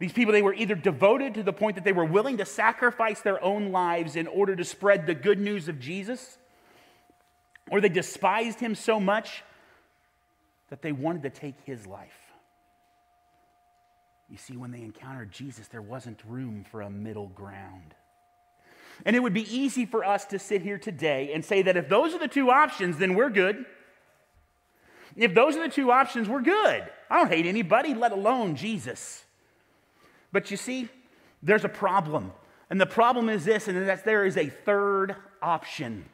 These 0.00 0.12
people, 0.12 0.32
they 0.32 0.42
were 0.42 0.54
either 0.54 0.74
devoted 0.74 1.34
to 1.34 1.44
the 1.44 1.52
point 1.52 1.76
that 1.76 1.84
they 1.84 1.92
were 1.92 2.04
willing 2.04 2.38
to 2.38 2.44
sacrifice 2.44 3.20
their 3.20 3.42
own 3.44 3.70
lives 3.70 4.16
in 4.16 4.26
order 4.26 4.56
to 4.56 4.64
spread 4.64 5.06
the 5.06 5.14
good 5.14 5.38
news 5.38 5.68
of 5.68 5.78
Jesus, 5.78 6.38
or 7.70 7.80
they 7.80 7.88
despised 7.88 8.60
him 8.60 8.74
so 8.74 8.98
much 9.00 9.42
that 10.70 10.82
they 10.82 10.92
wanted 10.92 11.22
to 11.22 11.30
take 11.30 11.54
his 11.64 11.86
life. 11.86 12.28
You 14.28 14.36
see, 14.36 14.56
when 14.56 14.70
they 14.70 14.82
encountered 14.82 15.32
Jesus, 15.32 15.68
there 15.68 15.82
wasn't 15.82 16.20
room 16.26 16.64
for 16.70 16.82
a 16.82 16.90
middle 16.90 17.28
ground. 17.28 17.94
And 19.06 19.16
it 19.16 19.20
would 19.20 19.32
be 19.32 19.54
easy 19.54 19.86
for 19.86 20.04
us 20.04 20.26
to 20.26 20.38
sit 20.38 20.62
here 20.62 20.78
today 20.78 21.32
and 21.32 21.44
say 21.44 21.62
that 21.62 21.76
if 21.76 21.88
those 21.88 22.14
are 22.14 22.18
the 22.18 22.28
two 22.28 22.50
options, 22.50 22.98
then 22.98 23.14
we're 23.14 23.30
good. 23.30 23.64
If 25.16 25.34
those 25.34 25.56
are 25.56 25.62
the 25.62 25.72
two 25.72 25.90
options, 25.90 26.28
we're 26.28 26.42
good. 26.42 26.84
I 27.10 27.16
don't 27.16 27.28
hate 27.28 27.46
anybody, 27.46 27.94
let 27.94 28.12
alone 28.12 28.54
Jesus. 28.56 29.24
But 30.30 30.50
you 30.50 30.56
see, 30.56 30.88
there's 31.42 31.64
a 31.64 31.68
problem. 31.68 32.32
And 32.70 32.80
the 32.80 32.86
problem 32.86 33.28
is 33.28 33.44
this, 33.44 33.66
and 33.66 33.88
that 33.88 34.04
there 34.04 34.26
is 34.26 34.36
a 34.36 34.48
third 34.48 35.16
option, 35.40 36.04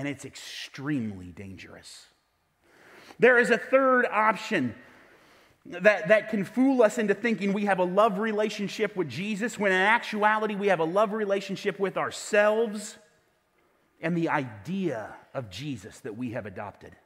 and 0.00 0.08
it's 0.08 0.24
extremely 0.24 1.26
dangerous. 1.26 2.06
There 3.18 3.38
is 3.38 3.50
a 3.50 3.58
third 3.58 4.06
option 4.06 4.74
that, 5.66 6.08
that 6.08 6.30
can 6.30 6.42
fool 6.42 6.82
us 6.82 6.96
into 6.96 7.12
thinking 7.12 7.52
we 7.52 7.66
have 7.66 7.80
a 7.80 7.84
love 7.84 8.18
relationship 8.18 8.96
with 8.96 9.10
Jesus 9.10 9.58
when 9.58 9.72
in 9.72 9.78
actuality 9.78 10.54
we 10.54 10.68
have 10.68 10.80
a 10.80 10.84
love 10.84 11.12
relationship 11.12 11.78
with 11.78 11.98
ourselves 11.98 12.96
and 14.00 14.16
the 14.16 14.30
idea 14.30 15.14
of 15.34 15.50
Jesus 15.50 16.00
that 16.00 16.16
we 16.16 16.30
have 16.30 16.46
adopted. 16.46 16.96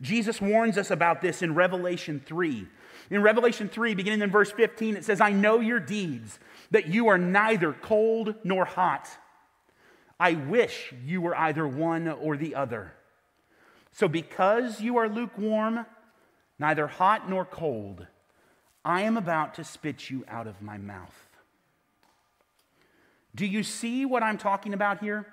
Jesus 0.00 0.40
warns 0.40 0.78
us 0.78 0.90
about 0.90 1.20
this 1.20 1.42
in 1.42 1.54
Revelation 1.54 2.22
3. 2.24 2.66
In 3.10 3.20
Revelation 3.20 3.68
3, 3.68 3.94
beginning 3.94 4.22
in 4.22 4.30
verse 4.30 4.50
15, 4.50 4.96
it 4.96 5.04
says, 5.04 5.20
I 5.20 5.32
know 5.32 5.60
your 5.60 5.78
deeds, 5.78 6.38
that 6.70 6.86
you 6.86 7.08
are 7.08 7.18
neither 7.18 7.74
cold 7.74 8.34
nor 8.44 8.64
hot. 8.64 9.10
I 10.18 10.34
wish 10.34 10.92
you 11.04 11.20
were 11.20 11.36
either 11.36 11.66
one 11.66 12.08
or 12.08 12.36
the 12.36 12.54
other. 12.54 12.92
So, 13.92 14.08
because 14.08 14.80
you 14.80 14.96
are 14.96 15.08
lukewarm 15.08 15.86
neither 16.58 16.86
hot 16.86 17.28
nor 17.28 17.44
cold. 17.44 18.06
I 18.84 19.02
am 19.02 19.16
about 19.16 19.54
to 19.54 19.64
spit 19.64 20.10
you 20.10 20.24
out 20.28 20.46
of 20.46 20.60
my 20.60 20.78
mouth. 20.78 21.14
Do 23.34 23.46
you 23.46 23.62
see 23.62 24.04
what 24.04 24.22
I'm 24.22 24.38
talking 24.38 24.74
about 24.74 25.00
here? 25.00 25.26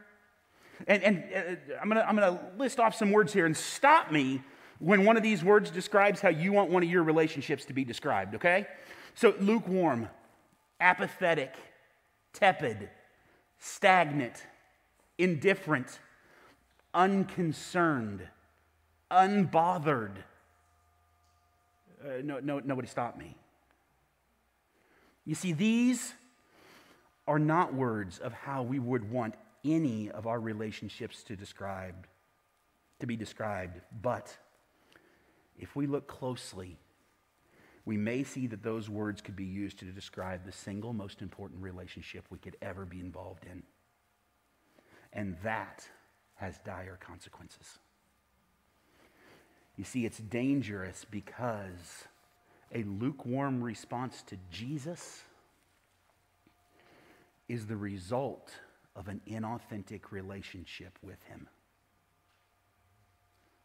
And, 0.88 1.04
and 1.04 1.24
uh, 1.36 1.76
I'm 1.80 1.90
to 1.92 2.10
I'm 2.10 2.16
to 2.18 2.40
list 2.58 2.80
off 2.80 2.96
some 2.96 3.12
words 3.12 3.34
here 3.34 3.46
and 3.46 3.56
stop 3.56 4.12
me 4.12 4.42
when 4.80 5.06
one 5.06 5.16
of 5.16 5.22
these 5.22 5.44
words 5.44 5.70
describes 5.70 6.22
how 6.22 6.30
you 6.30 6.52
want 6.52 6.72
one 6.72 6.82
of 6.82 6.90
your 6.90 7.04
relationships 7.04 7.66
to 7.66 7.74
be 7.74 7.84
described, 7.84 8.34
okay? 8.36 8.66
So, 9.14 9.36
lukewarm, 9.40 10.10
apathetic, 10.80 11.54
tepid, 12.34 12.90
stagnant, 13.60 14.44
indifferent, 15.22 16.00
unconcerned, 16.94 18.28
unbothered. 19.10 20.16
Uh, 22.04 22.22
no, 22.24 22.40
no, 22.40 22.60
nobody 22.60 22.88
stopped 22.88 23.18
me. 23.18 23.36
You 25.26 25.36
see, 25.36 25.54
these 25.54 26.14
are 27.28 27.40
not 27.40 27.74
words 27.74 28.18
of 28.18 28.34
how 28.34 28.64
we 28.64 28.80
would 28.80 29.10
want 29.12 29.36
any 29.64 30.10
of 30.10 30.26
our 30.26 30.40
relationships 30.40 31.24
to 31.24 31.36
describe 31.36 32.08
to 33.00 33.08
be 33.08 33.16
described. 33.16 33.82
But 34.02 34.36
if 35.58 35.76
we 35.76 35.88
look 35.88 36.08
closely 36.08 36.78
we 37.86 37.98
may 37.98 38.24
see 38.24 38.48
that 38.48 38.64
those 38.64 38.90
words 38.90 39.22
could 39.22 39.36
be 39.36 39.46
used 39.46 39.80
to 39.80 39.86
describe 39.86 40.46
the 40.46 40.52
single 40.52 40.94
most 40.94 41.22
important 41.22 41.62
relationship 41.62 42.26
we 42.30 42.38
could 42.38 42.56
ever 42.62 42.86
be 42.86 43.00
involved 43.00 43.46
in 43.46 43.64
and 45.14 45.36
that 45.44 45.88
has 46.36 46.58
dire 46.66 46.98
consequences 47.00 47.80
you 49.82 49.86
see, 49.86 50.06
it's 50.06 50.20
dangerous 50.20 51.06
because 51.10 52.06
a 52.72 52.84
lukewarm 52.84 53.64
response 53.64 54.22
to 54.28 54.38
Jesus 54.52 55.24
is 57.50 57.66
the 57.66 57.76
result 57.76 58.52
of 58.96 59.08
an 59.08 59.22
inauthentic 59.28 60.12
relationship 60.12 61.00
with 61.02 61.24
Him. 61.24 61.48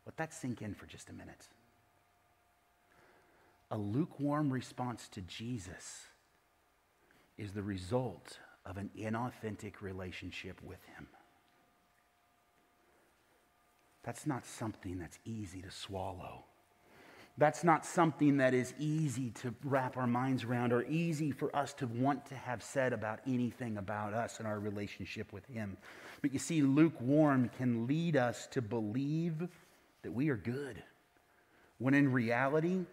Let 0.06 0.16
that 0.16 0.32
sink 0.32 0.62
in 0.62 0.74
for 0.74 0.86
just 0.86 1.10
a 1.10 1.12
minute. 1.12 1.48
A 3.70 3.76
lukewarm 3.76 4.50
response 4.50 5.08
to 5.08 5.20
Jesus 5.20 6.06
is 7.36 7.52
the 7.52 7.62
result 7.62 8.38
of 8.64 8.78
an 8.78 8.88
inauthentic 8.98 9.82
relationship 9.82 10.62
with 10.62 10.82
Him. 10.96 11.08
That's 14.06 14.24
not 14.24 14.46
something 14.46 15.00
that's 15.00 15.18
easy 15.24 15.60
to 15.62 15.70
swallow. 15.70 16.44
That's 17.38 17.64
not 17.64 17.84
something 17.84 18.36
that 18.38 18.54
is 18.54 18.72
easy 18.78 19.30
to 19.42 19.52
wrap 19.64 19.96
our 19.96 20.06
minds 20.06 20.44
around 20.44 20.72
or 20.72 20.84
easy 20.84 21.32
for 21.32 21.54
us 21.54 21.74
to 21.74 21.88
want 21.88 22.24
to 22.26 22.34
have 22.36 22.62
said 22.62 22.92
about 22.92 23.18
anything 23.26 23.76
about 23.76 24.14
us 24.14 24.38
and 24.38 24.46
our 24.46 24.60
relationship 24.60 25.32
with 25.32 25.44
Him. 25.46 25.76
But 26.22 26.32
you 26.32 26.38
see, 26.38 26.62
lukewarm 26.62 27.50
can 27.58 27.86
lead 27.88 28.16
us 28.16 28.46
to 28.52 28.62
believe 28.62 29.48
that 30.02 30.12
we 30.12 30.30
are 30.30 30.36
good, 30.36 30.82
when 31.78 31.92
in 31.92 32.10
reality, 32.10 32.86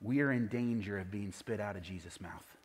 we 0.00 0.20
are 0.20 0.32
in 0.32 0.48
danger 0.48 0.98
of 0.98 1.10
being 1.10 1.32
spit 1.32 1.60
out 1.60 1.76
of 1.76 1.82
Jesus' 1.82 2.20
mouth. 2.20 2.55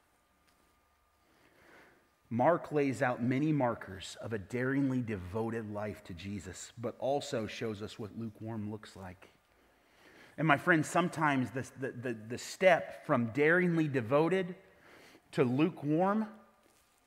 Mark 2.34 2.72
lays 2.72 3.02
out 3.02 3.22
many 3.22 3.52
markers 3.52 4.16
of 4.22 4.32
a 4.32 4.40
daringly 4.40 5.02
devoted 5.02 5.70
life 5.74 6.02
to 6.06 6.14
Jesus, 6.14 6.72
but 6.78 6.96
also 6.98 7.46
shows 7.46 7.82
us 7.82 8.00
what 8.00 8.18
lukewarm 8.18 8.72
looks 8.72 8.96
like. 8.96 9.30
And 10.38 10.48
my 10.48 10.56
friends, 10.56 10.88
sometimes 10.88 11.52
the, 11.52 11.68
the, 11.82 11.92
the, 11.92 12.18
the 12.30 12.38
step 12.38 13.06
from 13.06 13.28
daringly 13.34 13.90
devoted 13.90 14.56
to 15.34 15.44
lukewarm 15.44 16.26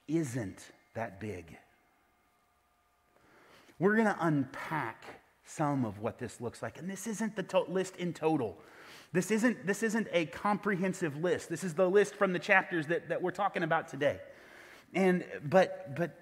isn't 0.06 0.70
that 0.92 1.20
big. 1.20 1.56
we're 3.78 3.94
going 3.94 4.06
to 4.06 4.16
unpack 4.20 5.04
some 5.46 5.86
of 5.86 6.00
what 6.00 6.18
this 6.18 6.38
looks 6.38 6.62
like. 6.62 6.78
And 6.78 6.88
this 6.88 7.06
isn't 7.06 7.34
the 7.34 7.42
to- 7.44 7.64
list 7.68 7.96
in 7.96 8.12
total. 8.12 8.58
This 9.12 9.30
isn't, 9.30 9.66
this 9.66 9.82
isn't 9.82 10.08
a 10.12 10.26
comprehensive 10.26 11.16
list. 11.16 11.48
This 11.48 11.64
is 11.64 11.72
the 11.72 11.88
list 11.88 12.14
from 12.14 12.34
the 12.34 12.38
chapters 12.38 12.86
that, 12.88 13.08
that 13.08 13.22
we're 13.22 13.30
talking 13.30 13.62
about 13.62 13.88
today. 13.88 14.20
And, 14.94 15.24
but, 15.44 15.96
but, 15.96 16.18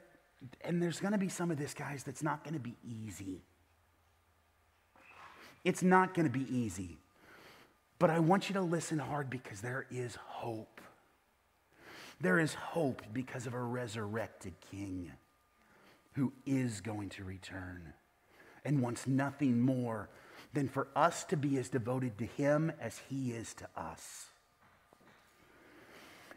and 0.62 0.82
there's 0.82 1.00
going 1.00 1.12
to 1.12 1.18
be 1.18 1.28
some 1.28 1.50
of 1.50 1.58
this, 1.58 1.74
guys, 1.74 2.02
that's 2.02 2.22
not 2.22 2.42
going 2.42 2.54
to 2.54 2.60
be 2.60 2.74
easy. 2.84 3.42
It's 5.64 5.82
not 5.82 6.14
going 6.14 6.26
to 6.26 6.32
be 6.32 6.46
easy. 6.54 6.98
But 7.98 8.10
I 8.10 8.18
want 8.18 8.48
you 8.48 8.54
to 8.54 8.62
listen 8.62 8.98
hard 8.98 9.30
because 9.30 9.60
there 9.60 9.86
is 9.90 10.16
hope. 10.16 10.80
There 12.20 12.38
is 12.38 12.54
hope 12.54 13.02
because 13.12 13.46
of 13.46 13.54
a 13.54 13.62
resurrected 13.62 14.54
king 14.70 15.12
who 16.14 16.32
is 16.44 16.80
going 16.80 17.10
to 17.10 17.24
return 17.24 17.92
and 18.64 18.80
wants 18.80 19.06
nothing 19.06 19.60
more 19.60 20.08
than 20.52 20.68
for 20.68 20.88
us 20.94 21.24
to 21.24 21.36
be 21.36 21.58
as 21.58 21.68
devoted 21.68 22.18
to 22.18 22.26
him 22.26 22.72
as 22.80 23.00
he 23.08 23.32
is 23.32 23.54
to 23.54 23.68
us. 23.76 24.31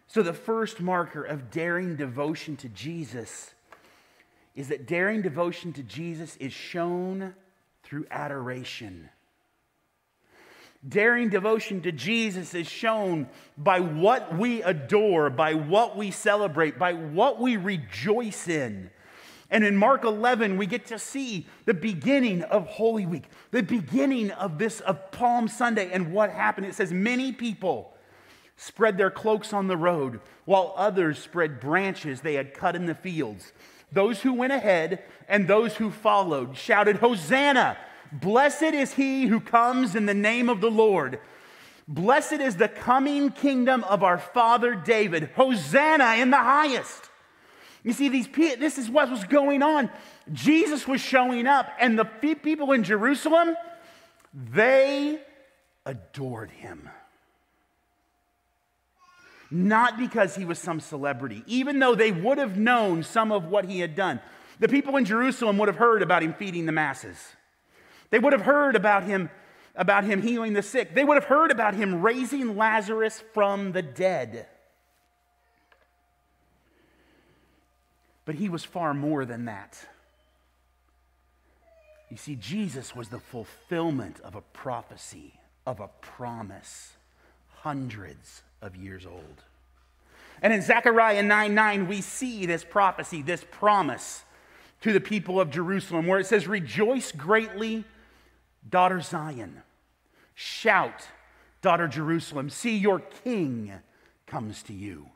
So, 0.08 0.22
the 0.22 0.34
first 0.34 0.80
marker 0.80 1.24
of 1.24 1.50
daring 1.50 1.96
devotion 1.96 2.56
to 2.58 2.70
Jesus 2.70 3.54
is 4.56 4.70
that 4.70 4.88
daring 4.88 5.22
devotion 5.22 5.74
to 5.74 5.84
Jesus 5.84 6.38
is 6.38 6.54
shown 6.54 7.34
through 7.84 8.06
adoration. 8.10 9.10
Daring 10.88 11.30
devotion 11.30 11.82
to 11.82 11.92
Jesus 11.92 12.54
is 12.54 12.68
shown 12.68 13.28
by 13.58 13.80
what 13.80 14.38
we 14.38 14.62
adore, 14.62 15.32
by 15.32 15.56
what 15.56 15.98
we 15.98 16.12
celebrate, 16.12 16.78
by 16.78 16.94
what 16.94 17.42
we 17.42 17.58
rejoice 17.58 18.48
in. 18.48 18.92
And 19.50 19.64
in 19.64 19.76
Mark 19.76 20.04
11, 20.04 20.58
we 20.58 20.68
get 20.68 20.88
to 20.88 21.00
see 21.00 21.48
the 21.66 21.74
beginning 21.74 22.44
of 22.44 22.68
Holy 22.68 23.06
Week, 23.06 23.26
the 23.52 23.64
beginning 23.64 24.32
of 24.32 24.60
this, 24.60 24.80
of 24.82 25.12
Palm 25.12 25.48
Sunday, 25.48 25.92
and 25.92 26.14
what 26.14 26.30
happened. 26.30 26.68
It 26.68 26.76
says, 26.76 26.92
Many 26.94 27.32
people 27.32 27.95
spread 28.58 28.98
their 28.98 29.12
cloaks 29.12 29.54
on 29.54 29.68
the 29.68 29.78
road, 29.78 30.20
while 30.46 30.74
others 30.78 31.20
spread 31.20 31.60
branches 31.60 32.22
they 32.22 32.36
had 32.36 32.54
cut 32.54 32.76
in 32.76 32.86
the 32.86 32.96
fields. 32.96 33.52
Those 33.92 34.22
who 34.22 34.34
went 34.34 34.54
ahead 34.54 35.04
and 35.28 35.48
those 35.48 35.76
who 35.76 35.92
followed 35.92 36.58
shouted, 36.58 36.98
Hosanna! 36.98 37.78
Blessed 38.12 38.64
is 38.64 38.94
he 38.94 39.26
who 39.26 39.40
comes 39.40 39.96
in 39.96 40.06
the 40.06 40.14
name 40.14 40.48
of 40.48 40.62
the 40.62 40.72
Lord. 40.72 41.20
Blessed 41.88 42.34
is 42.34 42.56
the 42.56 42.68
coming 42.68 43.32
kingdom 43.32 43.84
of 43.84 44.04
our 44.04 44.18
father 44.18 44.74
David. 44.76 45.32
Hosanna 45.36 46.16
in 46.16 46.30
the 46.30 46.38
highest. 46.38 47.10
You 47.84 47.94
see, 47.94 48.10
these 48.10 48.28
this 48.28 48.78
is 48.80 48.90
what 48.90 49.12
was 49.12 49.24
going 49.26 49.62
on. 49.62 49.92
Jesus 50.34 50.88
was 50.88 51.02
showing 51.02 51.46
up, 51.46 51.70
and 51.80 52.00
the 52.00 52.06
people 52.06 52.72
in 52.72 52.84
Jerusalem, 52.84 53.56
they 54.34 55.20
adored 55.86 56.50
him. 56.50 56.90
Not 59.52 59.98
because 59.98 60.36
he 60.36 60.46
was 60.46 60.60
some 60.60 60.80
celebrity, 60.80 61.44
even 61.46 61.80
though 61.80 61.96
they 61.96 62.12
would 62.12 62.38
have 62.38 62.58
known 62.58 63.04
some 63.04 63.32
of 63.32 63.46
what 63.46 63.66
he 63.66 63.80
had 63.80 63.96
done. 63.96 64.20
The 64.60 64.68
people 64.68 64.98
in 64.98 65.06
Jerusalem 65.06 65.58
would 65.58 65.68
have 65.68 65.78
heard 65.78 66.02
about 66.02 66.24
him 66.24 66.34
feeding 66.34 66.66
the 66.66 66.72
masses. 66.72 67.18
They 68.10 68.20
would 68.20 68.34
have 68.34 68.42
heard 68.42 68.76
about 68.76 69.04
him 69.04 69.30
about 69.76 70.06
him 70.06 70.22
healing 70.22 70.54
the 70.54 70.64
sick. 70.64 70.96
They 70.96 71.04
would 71.04 71.16
have 71.16 71.26
heard 71.26 71.52
about 71.52 71.74
him 71.74 72.02
raising 72.02 72.56
Lazarus 72.56 73.22
from 73.34 73.74
the 73.74 73.82
dead. 73.82 74.48
But 78.24 78.36
he 78.36 78.48
was 78.48 78.64
far 78.64 78.94
more 78.94 79.26
than 79.26 79.46
that. 79.46 79.78
You 82.10 82.18
see, 82.18 82.36
Jesus 82.36 82.96
was 82.96 83.10
the 83.10 83.20
fulfillment 83.20 84.20
of 84.22 84.36
a 84.36 84.42
prophecy, 84.42 85.34
of 85.66 85.80
a 85.80 85.90
promise, 86.02 86.94
hundreds 87.58 88.44
of 88.62 88.76
years 88.76 89.06
old. 89.06 89.44
And 90.42 90.54
in 90.54 90.62
Zechariah 90.62 91.24
9 91.24 91.56
9, 91.56 91.88
we 91.88 92.02
see 92.02 92.46
this 92.46 92.64
prophecy, 92.64 93.22
this 93.22 93.46
promise 93.50 94.24
to 94.82 94.92
the 94.94 95.00
people 95.00 95.40
of 95.40 95.50
Jerusalem, 95.50 96.08
where 96.08 96.20
it 96.20 96.28
says, 96.28 96.48
Rejoice 96.48 97.12
greatly, 97.12 97.84
daughter 98.70 99.02
Zion. 99.02 99.64
Shout, 100.34 101.08
daughter 101.62 101.88
Jerusalem. 101.88 102.50
See, 102.50 102.78
your 102.78 103.00
king 103.24 103.72
comes 104.28 104.62
to 104.64 104.74
you, 104.74 105.10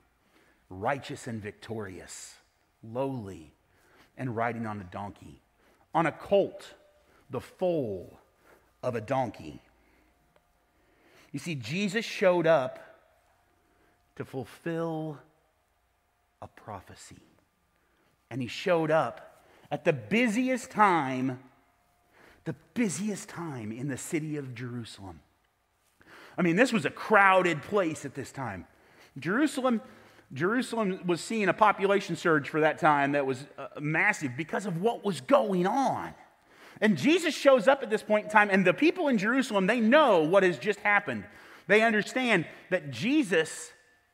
righteous 0.70 1.28
and 1.28 1.42
victorious 1.42 2.36
lowly, 2.84 3.54
and 4.18 4.36
riding 4.36 4.66
on 4.66 4.80
a 4.80 4.86
donkey, 4.86 5.42
on 5.94 6.06
a 6.06 6.12
colt, 6.12 6.74
the 7.30 7.42
foal 7.42 8.20
of 8.82 8.96
a 8.96 9.02
donkey. 9.02 9.62
You 11.32 11.40
see, 11.40 11.56
Jesus 11.56 12.06
showed 12.06 12.48
up 12.48 12.80
to 14.20 14.26
fulfill 14.26 15.18
a 16.42 16.48
prophecy. 16.48 17.22
And 18.30 18.42
he 18.42 18.50
showed 18.50 18.92
up 18.92 19.46
at 19.72 19.86
the 19.86 19.94
busiest 19.94 20.72
time, 20.72 21.40
the 22.44 22.54
busiest 22.74 23.30
time 23.30 23.72
in 23.72 23.88
the 23.88 23.96
city 23.96 24.36
of 24.36 24.54
Jerusalem. 24.54 25.22
I 26.38 26.42
mean, 26.42 26.58
this 26.58 26.74
was 26.74 26.84
a 26.84 26.90
crowded 26.90 27.64
place 27.64 28.04
at 28.04 28.14
this 28.14 28.32
time. 28.34 28.68
Jerusalem 29.18 29.82
Jerusalem 30.34 31.00
was 31.08 31.22
seeing 31.22 31.48
a 31.48 31.54
population 31.54 32.16
surge 32.18 32.50
for 32.50 32.60
that 32.60 32.78
time 32.78 33.14
that 33.14 33.26
was 33.26 33.46
uh, 33.58 33.68
massive 33.80 34.36
because 34.38 34.66
of 34.66 34.82
what 34.82 35.04
was 35.04 35.22
going 35.22 35.66
on. 35.66 36.14
And 36.82 36.98
Jesus 36.98 37.34
shows 37.34 37.70
up 37.70 37.84
at 37.84 37.90
this 37.90 38.04
point 38.04 38.26
in 38.26 38.32
time, 38.32 38.50
and 38.52 38.68
the 38.68 38.74
people 38.74 39.08
in 39.08 39.18
Jerusalem, 39.18 39.66
they 39.66 39.80
know 39.80 40.24
what 40.24 40.44
has 40.44 40.60
just 40.60 40.80
happened. 40.82 41.24
They 41.68 41.82
understand 41.82 42.46
that 42.70 42.92
Jesus 42.92 43.72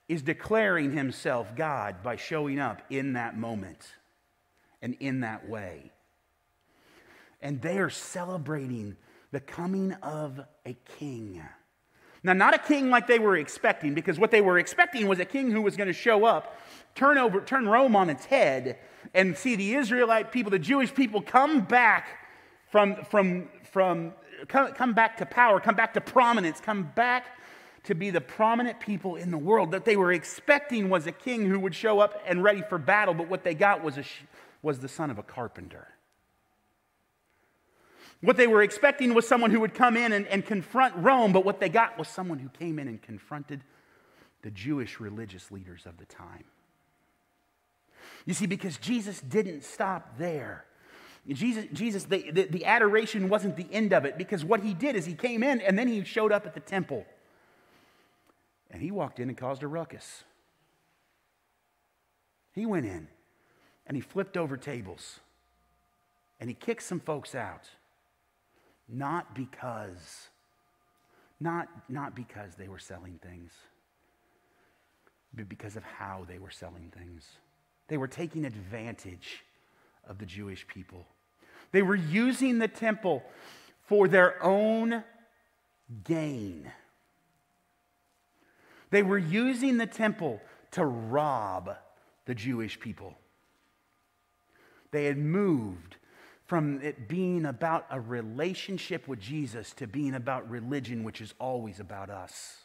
is 0.07 0.21
declaring 0.21 0.91
himself 0.91 1.55
God 1.55 2.03
by 2.03 2.15
showing 2.15 2.59
up 2.59 2.81
in 2.89 3.13
that 3.13 3.37
moment 3.37 3.93
and 4.81 4.95
in 4.99 5.21
that 5.21 5.49
way. 5.49 5.91
And 7.41 7.61
they 7.61 7.77
are 7.79 7.89
celebrating 7.89 8.97
the 9.31 9.39
coming 9.39 9.93
of 9.93 10.39
a 10.65 10.77
king. 10.99 11.41
Now, 12.23 12.33
not 12.33 12.55
a 12.55 12.57
king 12.57 12.89
like 12.89 13.05
they 13.07 13.19
were 13.19 13.35
expecting, 13.35 13.93
because 13.93 14.17
what 14.17 14.31
they 14.31 14.41
were 14.41 14.57
expecting 14.57 15.07
was 15.07 15.19
a 15.19 15.25
king 15.25 15.51
who 15.51 15.61
was 15.61 15.77
going 15.77 15.87
to 15.87 15.93
show 15.93 16.25
up, 16.25 16.59
turn 16.95 17.17
over, 17.17 17.41
turn 17.41 17.67
Rome 17.67 17.95
on 17.95 18.09
its 18.09 18.25
head, 18.25 18.79
and 19.13 19.37
see 19.37 19.55
the 19.55 19.75
Israelite 19.75 20.31
people, 20.31 20.49
the 20.49 20.57
Jewish 20.57 20.93
people, 20.93 21.21
come 21.21 21.61
back 21.61 22.07
from, 22.71 22.95
from, 23.05 23.49
from 23.71 24.13
come, 24.47 24.73
come 24.73 24.93
back 24.93 25.17
to 25.17 25.25
power, 25.25 25.59
come 25.59 25.75
back 25.75 25.93
to 25.93 26.01
prominence, 26.01 26.59
come 26.59 26.91
back 26.95 27.25
to 27.85 27.95
be 27.95 28.09
the 28.09 28.21
prominent 28.21 28.79
people 28.79 29.15
in 29.15 29.31
the 29.31 29.37
world. 29.37 29.71
That 29.71 29.85
they 29.85 29.95
were 29.95 30.11
expecting 30.11 30.89
was 30.89 31.07
a 31.07 31.11
king 31.11 31.45
who 31.45 31.59
would 31.59 31.75
show 31.75 31.99
up 31.99 32.21
and 32.27 32.43
ready 32.43 32.61
for 32.67 32.77
battle, 32.77 33.13
but 33.13 33.29
what 33.29 33.43
they 33.43 33.53
got 33.53 33.83
was, 33.83 33.97
a, 33.97 34.03
was 34.61 34.79
the 34.79 34.87
son 34.87 35.09
of 35.09 35.17
a 35.17 35.23
carpenter. 35.23 35.87
What 38.21 38.37
they 38.37 38.47
were 38.47 38.63
expecting 38.63 39.13
was 39.13 39.27
someone 39.27 39.51
who 39.51 39.59
would 39.59 39.73
come 39.73 39.97
in 39.97 40.11
and, 40.11 40.25
and 40.27 40.45
confront 40.45 40.95
Rome, 40.95 41.31
but 41.31 41.45
what 41.45 41.59
they 41.59 41.69
got 41.69 41.97
was 41.97 42.07
someone 42.07 42.39
who 42.39 42.49
came 42.49 42.79
in 42.79 42.87
and 42.87 43.01
confronted 43.01 43.61
the 44.41 44.51
Jewish 44.51 44.99
religious 44.99 45.51
leaders 45.51 45.85
of 45.85 45.97
the 45.97 46.05
time. 46.05 46.45
You 48.25 48.33
see, 48.33 48.45
because 48.45 48.77
Jesus 48.77 49.21
didn't 49.21 49.63
stop 49.63 50.17
there. 50.17 50.65
Jesus, 51.27 51.65
Jesus 51.73 52.03
the, 52.05 52.29
the, 52.31 52.43
the, 52.43 52.65
adoration 52.65 53.29
wasn't 53.29 53.57
the 53.57 53.67
end 53.71 53.93
of 53.93 54.05
it 54.05 54.17
because 54.17 54.45
what 54.45 54.61
he 54.61 54.75
did 54.75 54.95
is 54.95 55.05
he 55.05 55.15
came 55.15 55.41
in 55.41 55.59
and 55.61 55.77
then 55.77 55.87
he 55.87 56.03
showed 56.03 56.31
up 56.31 56.45
at 56.45 56.53
the 56.53 56.59
temple. 56.59 57.05
And 58.71 58.81
he 58.81 58.91
walked 58.91 59.19
in 59.19 59.29
and 59.29 59.37
caused 59.37 59.63
a 59.63 59.67
ruckus. 59.67 60.23
He 62.53 62.65
went 62.65 62.85
in 62.85 63.07
and 63.85 63.95
he 63.95 64.01
flipped 64.01 64.37
over 64.37 64.57
tables 64.57 65.19
and 66.39 66.49
he 66.49 66.53
kicked 66.53 66.83
some 66.83 66.99
folks 66.99 67.35
out. 67.35 67.69
Not 68.87 69.33
because, 69.33 70.29
not, 71.39 71.67
not 71.89 72.15
because 72.15 72.55
they 72.55 72.67
were 72.67 72.79
selling 72.79 73.19
things, 73.21 73.51
but 75.33 75.49
because 75.49 75.75
of 75.75 75.83
how 75.83 76.25
they 76.27 76.37
were 76.37 76.51
selling 76.51 76.91
things. 76.95 77.25
They 77.87 77.97
were 77.97 78.07
taking 78.07 78.45
advantage 78.45 79.43
of 80.07 80.17
the 80.19 80.25
Jewish 80.25 80.67
people. 80.67 81.07
They 81.71 81.81
were 81.81 81.95
using 81.95 82.59
the 82.59 82.67
temple 82.67 83.23
for 83.87 84.07
their 84.07 84.41
own 84.43 85.03
gain. 86.03 86.71
They 88.95 89.03
were 89.03 89.17
using 89.17 89.75
the 89.75 89.87
temple 89.87 90.39
to 90.71 90.85
rob 90.85 91.75
the 92.23 92.33
Jewish 92.33 92.79
people. 92.79 93.13
They 94.91 95.03
had 95.03 95.17
moved 95.17 95.97
from 96.45 96.79
it 96.81 97.09
being 97.09 97.45
about 97.45 97.87
a 97.91 97.99
relationship 97.99 99.05
with 99.05 99.19
Jesus 99.19 99.73
to 99.73 99.85
being 99.85 100.13
about 100.13 100.49
religion, 100.49 101.03
which 101.03 101.19
is 101.19 101.33
always 101.39 101.81
about 101.81 102.09
us. 102.09 102.59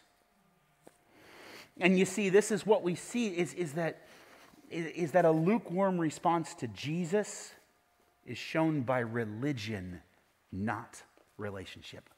And 1.81 1.99
you 1.99 2.05
see, 2.05 2.29
this 2.29 2.53
is 2.53 2.65
what 2.65 2.85
we 2.85 2.95
see 2.95 3.37
is, 3.37 3.53
is, 3.55 3.73
that, 3.73 4.07
is 4.71 5.11
that 5.11 5.25
a 5.25 5.33
lukewarm 5.33 5.99
response 5.99 6.55
to 6.55 6.69
Jesus 6.69 7.51
is 8.25 8.39
shown 8.39 8.83
by 8.83 9.01
religion, 9.01 10.01
not 10.53 11.03
relationship. 11.39 12.09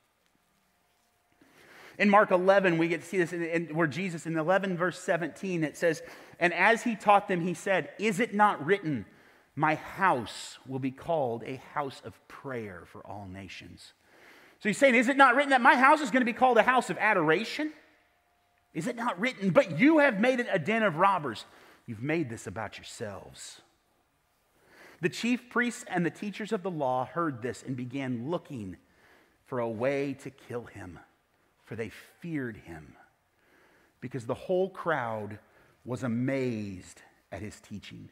In 2.02 2.10
Mark 2.10 2.32
11, 2.32 2.78
we 2.78 2.88
get 2.88 3.02
to 3.02 3.06
see 3.06 3.18
this 3.18 3.32
in, 3.32 3.44
in, 3.44 3.76
where 3.76 3.86
Jesus, 3.86 4.26
in 4.26 4.36
11, 4.36 4.76
verse 4.76 4.98
17, 4.98 5.62
it 5.62 5.76
says, 5.76 6.02
And 6.40 6.52
as 6.52 6.82
he 6.82 6.96
taught 6.96 7.28
them, 7.28 7.40
he 7.40 7.54
said, 7.54 7.90
Is 7.96 8.18
it 8.18 8.34
not 8.34 8.66
written, 8.66 9.06
My 9.54 9.76
house 9.76 10.58
will 10.66 10.80
be 10.80 10.90
called 10.90 11.44
a 11.46 11.62
house 11.74 12.02
of 12.04 12.18
prayer 12.26 12.82
for 12.86 13.06
all 13.06 13.28
nations? 13.32 13.92
So 14.58 14.68
he's 14.68 14.78
saying, 14.78 14.96
Is 14.96 15.08
it 15.08 15.16
not 15.16 15.36
written 15.36 15.50
that 15.50 15.60
my 15.60 15.76
house 15.76 16.00
is 16.00 16.10
going 16.10 16.22
to 16.22 16.26
be 16.26 16.32
called 16.32 16.58
a 16.58 16.64
house 16.64 16.90
of 16.90 16.98
adoration? 16.98 17.72
Is 18.74 18.88
it 18.88 18.96
not 18.96 19.20
written, 19.20 19.50
But 19.50 19.78
you 19.78 19.98
have 19.98 20.18
made 20.18 20.40
it 20.40 20.48
a 20.50 20.58
den 20.58 20.82
of 20.82 20.96
robbers? 20.96 21.44
You've 21.86 22.02
made 22.02 22.28
this 22.28 22.48
about 22.48 22.78
yourselves. 22.78 23.60
The 25.00 25.08
chief 25.08 25.48
priests 25.50 25.84
and 25.86 26.04
the 26.04 26.10
teachers 26.10 26.50
of 26.50 26.64
the 26.64 26.70
law 26.70 27.04
heard 27.04 27.42
this 27.42 27.62
and 27.62 27.76
began 27.76 28.28
looking 28.28 28.76
for 29.46 29.60
a 29.60 29.68
way 29.68 30.14
to 30.14 30.30
kill 30.30 30.64
him, 30.64 30.98
for 31.64 31.76
they 31.76 31.90
feared 32.20 32.56
him, 32.56 32.94
because 34.00 34.26
the 34.26 34.34
whole 34.34 34.68
crowd 34.68 35.38
was 35.84 36.02
amazed 36.02 37.02
at 37.30 37.40
his 37.40 37.58
teaching. 37.60 38.08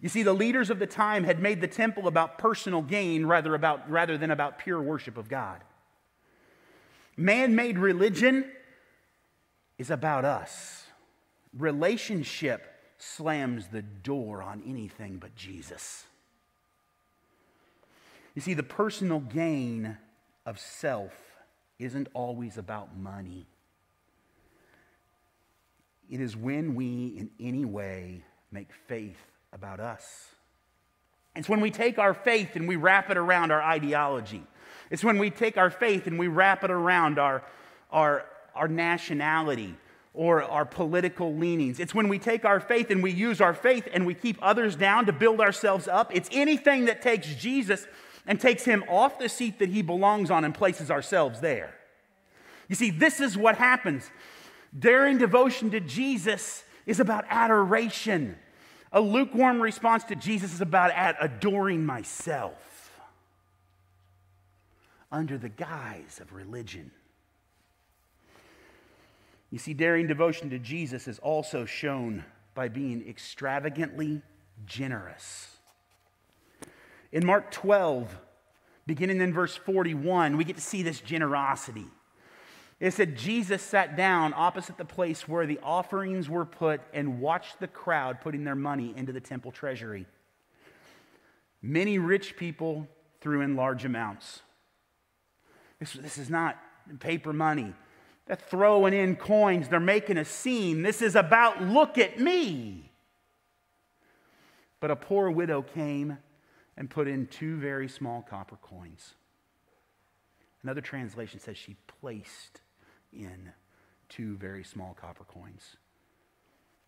You 0.00 0.08
see, 0.08 0.22
the 0.22 0.32
leaders 0.32 0.68
of 0.68 0.78
the 0.78 0.86
time 0.86 1.24
had 1.24 1.40
made 1.40 1.60
the 1.60 1.68
temple 1.68 2.08
about 2.08 2.38
personal 2.38 2.82
gain 2.82 3.24
rather, 3.24 3.54
about, 3.54 3.88
rather 3.88 4.18
than 4.18 4.30
about 4.30 4.58
pure 4.58 4.82
worship 4.82 5.16
of 5.16 5.28
God. 5.28 5.60
Man 7.16 7.54
made 7.54 7.78
religion 7.78 8.50
is 9.78 9.90
about 9.90 10.24
us. 10.24 10.86
Relationship 11.56 12.66
slams 12.98 13.68
the 13.68 13.82
door 13.82 14.42
on 14.42 14.62
anything 14.66 15.18
but 15.18 15.34
Jesus. 15.36 16.04
You 18.34 18.42
see, 18.42 18.54
the 18.54 18.62
personal 18.62 19.20
gain 19.20 19.98
of 20.46 20.58
self 20.58 21.12
isn't 21.78 22.08
always 22.14 22.58
about 22.58 22.96
money. 22.96 23.46
It 26.10 26.20
is 26.20 26.36
when 26.36 26.74
we, 26.74 27.14
in 27.16 27.30
any 27.40 27.64
way, 27.64 28.22
make 28.50 28.68
faith 28.86 29.18
about 29.52 29.80
us. 29.80 30.28
It's 31.34 31.48
when 31.48 31.60
we 31.60 31.70
take 31.70 31.98
our 31.98 32.12
faith 32.12 32.56
and 32.56 32.68
we 32.68 32.76
wrap 32.76 33.10
it 33.10 33.16
around 33.16 33.50
our 33.50 33.62
ideology. 33.62 34.42
It's 34.90 35.02
when 35.02 35.18
we 35.18 35.30
take 35.30 35.56
our 35.56 35.70
faith 35.70 36.06
and 36.06 36.18
we 36.18 36.28
wrap 36.28 36.64
it 36.64 36.70
around 36.70 37.18
our, 37.18 37.42
our, 37.90 38.26
our 38.54 38.68
nationality 38.68 39.74
or 40.14 40.42
our 40.42 40.66
political 40.66 41.34
leanings. 41.34 41.80
It's 41.80 41.94
when 41.94 42.08
we 42.08 42.18
take 42.18 42.44
our 42.44 42.60
faith 42.60 42.90
and 42.90 43.02
we 43.02 43.10
use 43.10 43.40
our 43.40 43.54
faith 43.54 43.88
and 43.92 44.04
we 44.04 44.12
keep 44.12 44.36
others 44.42 44.76
down 44.76 45.06
to 45.06 45.12
build 45.12 45.40
ourselves 45.40 45.88
up. 45.88 46.14
It's 46.14 46.28
anything 46.32 46.84
that 46.84 47.00
takes 47.00 47.34
Jesus 47.34 47.86
and 48.26 48.40
takes 48.40 48.64
him 48.64 48.84
off 48.88 49.18
the 49.18 49.28
seat 49.28 49.58
that 49.58 49.68
he 49.68 49.82
belongs 49.82 50.30
on 50.30 50.44
and 50.44 50.54
places 50.54 50.90
ourselves 50.90 51.40
there. 51.40 51.74
You 52.68 52.74
see, 52.74 52.90
this 52.90 53.20
is 53.20 53.36
what 53.36 53.56
happens. 53.56 54.10
Daring 54.78 55.18
devotion 55.18 55.70
to 55.72 55.80
Jesus 55.80 56.64
is 56.86 57.00
about 57.00 57.24
adoration. 57.28 58.36
A 58.92 59.00
lukewarm 59.00 59.60
response 59.60 60.04
to 60.04 60.14
Jesus 60.16 60.54
is 60.54 60.60
about 60.60 60.92
adoring 61.20 61.84
myself 61.84 63.00
under 65.10 65.36
the 65.36 65.48
guise 65.48 66.18
of 66.20 66.32
religion. 66.32 66.90
You 69.50 69.58
see, 69.58 69.74
daring 69.74 70.06
devotion 70.06 70.48
to 70.50 70.58
Jesus 70.58 71.06
is 71.06 71.18
also 71.18 71.66
shown 71.66 72.24
by 72.54 72.68
being 72.68 73.06
extravagantly 73.06 74.22
generous. 74.64 75.51
In 77.12 77.26
Mark 77.26 77.50
12, 77.50 78.18
beginning 78.86 79.20
in 79.20 79.32
verse 79.32 79.54
41, 79.54 80.36
we 80.36 80.44
get 80.44 80.56
to 80.56 80.62
see 80.62 80.82
this 80.82 81.00
generosity. 81.00 81.86
It 82.80 82.92
said, 82.94 83.16
Jesus 83.16 83.62
sat 83.62 83.96
down 83.96 84.34
opposite 84.34 84.76
the 84.76 84.84
place 84.84 85.28
where 85.28 85.46
the 85.46 85.60
offerings 85.62 86.28
were 86.28 86.44
put 86.44 86.80
and 86.92 87.20
watched 87.20 87.60
the 87.60 87.68
crowd 87.68 88.20
putting 88.20 88.42
their 88.42 88.56
money 88.56 88.92
into 88.96 89.12
the 89.12 89.20
temple 89.20 89.52
treasury. 89.52 90.06
Many 91.60 91.98
rich 91.98 92.36
people 92.36 92.88
threw 93.20 93.42
in 93.42 93.54
large 93.54 93.84
amounts. 93.84 94.40
This, 95.78 95.92
this 95.92 96.18
is 96.18 96.28
not 96.28 96.58
paper 96.98 97.32
money. 97.32 97.72
They're 98.26 98.36
throwing 98.36 98.94
in 98.94 99.16
coins, 99.16 99.68
they're 99.68 99.78
making 99.78 100.16
a 100.16 100.24
scene. 100.24 100.82
This 100.82 101.02
is 101.02 101.14
about, 101.14 101.62
look 101.62 101.98
at 101.98 102.18
me. 102.18 102.90
But 104.80 104.90
a 104.90 104.96
poor 104.96 105.30
widow 105.30 105.62
came 105.62 106.18
and 106.76 106.88
put 106.88 107.08
in 107.08 107.26
two 107.26 107.56
very 107.56 107.88
small 107.88 108.22
copper 108.22 108.56
coins. 108.56 109.14
Another 110.62 110.80
translation 110.80 111.40
says 111.40 111.56
she 111.56 111.76
placed 112.00 112.60
in 113.12 113.52
two 114.08 114.36
very 114.36 114.64
small 114.64 114.96
copper 114.98 115.24
coins, 115.24 115.76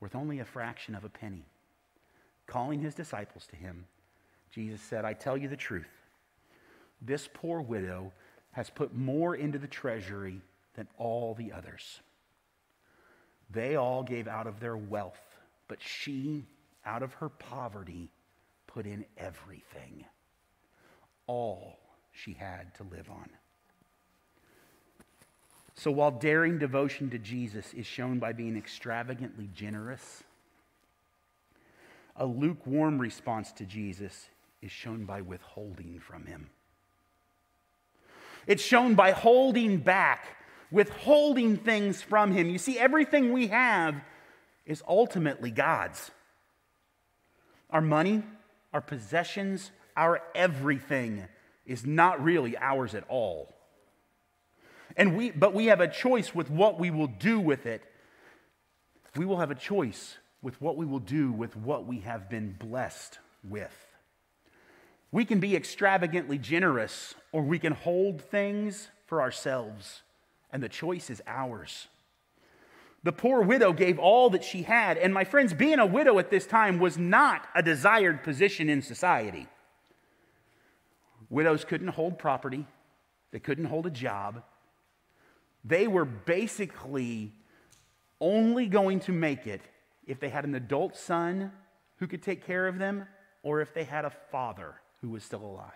worth 0.01 0.15
only 0.15 0.39
a 0.39 0.45
fraction 0.45 0.95
of 0.95 1.05
a 1.05 1.09
penny. 1.09 1.47
Calling 2.47 2.81
his 2.81 2.95
disciples 2.95 3.47
to 3.47 3.57
him, 3.57 3.87
Jesus 4.51 4.81
said, 4.81 5.05
I 5.05 5.15
tell 5.15 5.37
you 5.37 5.49
the 5.49 5.57
truth. 5.57 5.89
This 7.01 7.29
poor 7.33 7.61
widow 7.61 8.13
has 8.53 8.71
put 8.71 8.95
more 8.95 9.35
into 9.35 9.59
the 9.59 9.67
treasury 9.67 10.41
than 10.75 10.87
all 10.99 11.35
the 11.35 11.53
others. 11.53 12.01
They 13.51 13.77
all 13.77 14.03
gave 14.03 14.29
out 14.29 14.47
of 14.47 14.61
their 14.61 14.77
wealth, 14.77 15.21
but 15.69 15.79
she, 15.81 16.45
out 16.85 17.03
of 17.03 17.15
her 17.15 17.29
poverty, 17.29 18.11
put 18.75 18.87
in 18.87 19.05
everything, 19.17 20.05
all 21.29 21.79
she 22.13 22.33
had 22.33 22.75
to 22.75 22.83
live 22.83 23.09
on. 23.09 23.31
So 25.75 25.93
while 25.93 26.11
daring 26.11 26.59
devotion 26.59 27.09
to 27.11 27.19
Jesus 27.19 27.73
is 27.73 27.87
shown 27.87 28.19
by 28.19 28.33
being 28.33 28.57
extravagantly 28.57 29.49
generous, 29.55 30.25
a 32.17 32.27
lukewarm 32.27 33.01
response 33.01 33.53
to 33.53 33.65
Jesus 33.65 34.29
is 34.61 34.73
shown 34.73 35.05
by 35.05 35.21
withholding 35.21 36.01
from 36.01 36.27
him. 36.27 36.51
It's 38.47 38.63
shown 38.63 38.95
by 38.95 39.13
holding 39.13 39.79
back, 39.79 40.27
withholding 40.71 41.57
things 41.59 42.03
from 42.03 42.33
him. 42.33 42.49
You 42.49 42.59
see, 42.59 42.79
everything 42.79 43.33
we 43.33 43.49
have 43.49 43.95
is 44.67 44.83
ultimately 44.87 45.51
God's. 45.51 46.11
Our 47.71 47.81
money, 47.81 48.23
our 48.75 48.81
possessions, 48.81 49.71
our 49.97 50.21
everything 50.35 51.25
is 51.65 51.87
not 51.87 52.23
really 52.23 52.59
ours 52.59 52.95
at 52.95 53.05
all. 53.09 53.55
And 54.97 55.17
we, 55.17 55.31
but 55.31 55.55
we 55.55 55.67
have 55.67 55.81
a 55.81 55.89
choice 55.89 56.35
with 56.35 56.51
what 56.51 56.79
we 56.79 56.91
will 56.91 57.07
do 57.07 57.41
with 57.41 57.67
it. 57.67 57.83
We 59.17 59.25
will 59.25 59.39
have 59.39 59.53
a 59.53 59.57
choice 59.57 60.17
with 60.43 60.61
what 60.61 60.77
we 60.77 60.85
will 60.85 60.99
do 60.99 61.33
with 61.33 61.57
what 61.57 61.87
we 61.87 62.01
have 62.01 62.29
been 62.29 62.55
blessed 62.59 63.19
with. 63.43 63.75
We 65.11 65.25
can 65.25 65.39
be 65.39 65.55
extravagantly 65.55 66.39
generous, 66.39 67.15
or 67.31 67.43
we 67.43 67.61
can 67.61 67.73
hold 67.73 68.21
things 68.21 68.89
for 69.07 69.23
ourselves, 69.23 70.03
and 70.53 70.61
the 70.61 70.69
choice 70.69 71.09
is 71.09 71.23
ours. 71.27 71.87
The 73.05 73.13
poor 73.13 73.43
widow 73.43 73.75
gave 73.75 73.99
all 73.99 74.31
that 74.31 74.43
she 74.43 74.63
had. 74.63 74.97
And 74.97 75.13
my 75.13 75.25
friends, 75.25 75.53
being 75.53 75.79
a 75.79 75.87
widow 75.87 76.19
at 76.19 76.31
this 76.31 76.47
time 76.47 76.79
was 76.79 76.97
not 76.97 77.47
a 77.55 77.63
desired 77.63 78.25
position 78.25 78.71
in 78.71 78.81
society. 78.81 79.47
Widows 81.29 81.65
couldn't 81.65 81.89
hold 81.89 82.19
property, 82.19 82.67
they 83.31 83.39
couldn't 83.39 83.67
hold 83.67 83.87
a 83.87 83.91
job. 83.91 84.43
They 85.65 85.87
were 85.87 86.05
basically 86.05 87.33
only 88.21 88.67
going 88.67 89.01
to 89.01 89.13
make 89.13 89.47
it 89.47 89.61
if 90.07 90.21
they 90.21 90.29
had 90.29 90.45
an 90.45 90.55
adult 90.55 90.97
son 90.97 91.53
who 91.97 92.07
could 92.07 92.23
take 92.23 92.47
care 92.47 92.67
of 92.67 92.79
them 92.79 93.07
or 93.43 93.61
if 93.61 93.73
they 93.75 93.85
had 93.85 94.05
a 94.05 94.11
father 94.31 94.75
who 95.01 95.11
was 95.11 95.25
still 95.25 95.43
alive. 95.43 95.71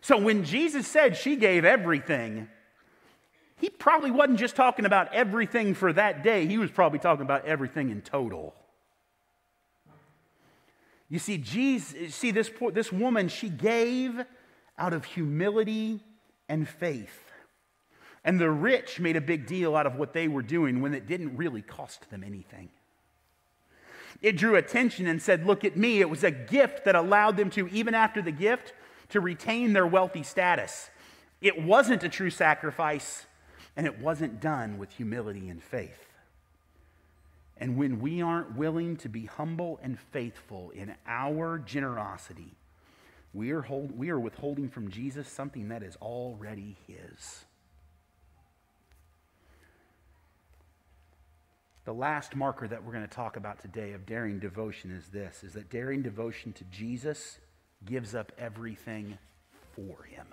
So 0.00 0.16
when 0.18 0.44
Jesus 0.44 0.86
said 0.86 1.16
she 1.16 1.36
gave 1.36 1.64
everything, 1.64 2.48
he 3.56 3.70
probably 3.70 4.10
wasn't 4.10 4.38
just 4.38 4.56
talking 4.56 4.84
about 4.84 5.12
everything 5.14 5.74
for 5.74 5.92
that 5.92 6.22
day, 6.22 6.46
he 6.46 6.58
was 6.58 6.70
probably 6.70 6.98
talking 6.98 7.22
about 7.22 7.44
everything 7.44 7.90
in 7.90 8.00
total. 8.02 8.54
You 11.08 11.18
see, 11.18 11.38
Jesus, 11.38 12.14
see 12.14 12.30
this, 12.30 12.50
this 12.72 12.90
woman, 12.90 13.28
she 13.28 13.48
gave 13.48 14.24
out 14.78 14.92
of 14.92 15.04
humility 15.04 16.00
and 16.48 16.68
faith. 16.68 17.30
And 18.24 18.40
the 18.40 18.50
rich 18.50 18.98
made 19.00 19.16
a 19.16 19.20
big 19.20 19.46
deal 19.46 19.76
out 19.76 19.86
of 19.86 19.96
what 19.96 20.12
they 20.12 20.28
were 20.28 20.42
doing 20.42 20.80
when 20.80 20.94
it 20.94 21.06
didn't 21.06 21.36
really 21.36 21.62
cost 21.62 22.10
them 22.10 22.24
anything. 22.24 22.70
It 24.22 24.36
drew 24.36 24.56
attention 24.56 25.06
and 25.06 25.20
said, 25.20 25.46
Look 25.46 25.64
at 25.64 25.76
me. 25.76 26.00
It 26.00 26.08
was 26.08 26.24
a 26.24 26.30
gift 26.30 26.86
that 26.86 26.94
allowed 26.94 27.36
them 27.36 27.50
to, 27.50 27.68
even 27.68 27.94
after 27.94 28.22
the 28.22 28.32
gift, 28.32 28.72
to 29.10 29.20
retain 29.20 29.74
their 29.74 29.86
wealthy 29.86 30.22
status. 30.22 30.88
It 31.42 31.62
wasn't 31.62 32.02
a 32.04 32.08
true 32.08 32.30
sacrifice, 32.30 33.26
and 33.76 33.86
it 33.86 33.98
wasn't 33.98 34.40
done 34.40 34.78
with 34.78 34.92
humility 34.92 35.48
and 35.48 35.62
faith. 35.62 36.06
And 37.56 37.76
when 37.76 38.00
we 38.00 38.20
aren't 38.20 38.56
willing 38.56 38.96
to 38.98 39.08
be 39.08 39.26
humble 39.26 39.78
and 39.82 39.98
faithful 39.98 40.70
in 40.70 40.94
our 41.06 41.58
generosity, 41.58 42.56
we 43.32 43.50
are, 43.50 43.62
hold, 43.62 43.96
we 43.96 44.10
are 44.10 44.18
withholding 44.18 44.68
from 44.68 44.90
Jesus 44.90 45.28
something 45.28 45.68
that 45.68 45.82
is 45.82 45.96
already 45.96 46.76
his. 46.86 47.44
The 51.84 51.92
last 51.92 52.34
marker 52.34 52.66
that 52.66 52.82
we're 52.82 52.92
going 52.92 53.06
to 53.06 53.14
talk 53.14 53.36
about 53.36 53.60
today 53.60 53.92
of 53.92 54.06
daring 54.06 54.38
devotion 54.38 54.90
is 54.90 55.08
this 55.08 55.44
is 55.44 55.52
that 55.52 55.68
daring 55.68 56.00
devotion 56.00 56.52
to 56.54 56.64
Jesus 56.64 57.38
gives 57.84 58.14
up 58.14 58.32
everything 58.38 59.18
for 59.74 60.04
him. 60.04 60.26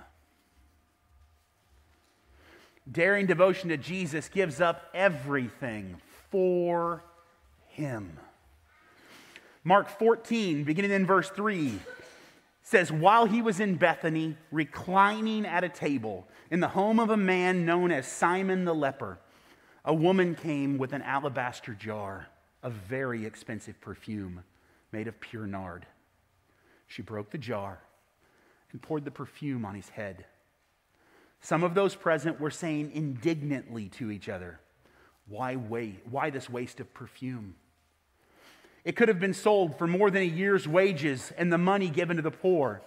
Daring 2.92 3.26
devotion 3.26 3.70
to 3.70 3.78
Jesus 3.78 4.28
gives 4.28 4.60
up 4.60 4.90
everything 4.94 6.02
for 6.30 7.04
him. 7.68 8.18
Mark 9.64 9.90
14, 9.90 10.64
beginning 10.64 10.92
in 10.92 11.06
verse 11.06 11.30
3, 11.30 11.80
says, 12.64 12.92
While 12.92 13.28
he 13.28 13.42
was 13.42 13.60
in 13.60 13.76
Bethany, 13.76 14.36
reclining 14.52 15.46
at 15.46 15.64
a 15.64 15.70
table 15.70 16.28
in 16.50 16.60
the 16.60 16.70
home 16.70 17.00
of 17.00 17.10
a 17.10 17.18
man 17.18 17.66
known 17.66 17.92
as 17.92 18.08
Simon 18.08 18.66
the 18.66 18.74
leper, 18.74 19.20
a 19.86 19.94
woman 19.94 20.36
came 20.36 20.78
with 20.78 20.94
an 20.94 21.02
alabaster 21.02 21.74
jar 21.74 22.28
of 22.64 22.74
very 22.74 23.26
expensive 23.26 23.80
perfume 23.82 24.44
made 24.92 25.08
of 25.08 25.20
pure 25.20 25.48
nard. 25.48 25.86
She 26.88 27.02
broke 27.02 27.30
the 27.30 27.38
jar 27.38 27.80
and 28.72 28.82
poured 28.82 29.06
the 29.06 29.12
perfume 29.12 29.66
on 29.66 29.76
his 29.76 29.90
head. 29.90 30.26
Some 31.42 31.64
of 31.64 31.74
those 31.74 31.96
present 31.96 32.40
were 32.40 32.52
saying 32.52 32.92
indignantly 32.94 33.90
to 33.90 34.12
each 34.12 34.30
other, 34.30 34.60
Why, 35.28 35.56
wait, 35.56 36.02
why 36.10 36.30
this 36.30 36.50
waste 36.50 36.80
of 36.80 36.94
perfume? 36.94 37.56
It 38.84 38.96
could 38.96 39.10
have 39.10 39.20
been 39.20 39.34
sold 39.34 39.78
for 39.78 39.88
more 39.88 40.10
than 40.10 40.22
a 40.22 40.26
year's 40.26 40.68
wages 40.68 41.32
and 41.38 41.52
the 41.52 41.58
money 41.58 41.90
given 41.90 42.18
to 42.18 42.24
the 42.24 42.32
poor. 42.32 42.82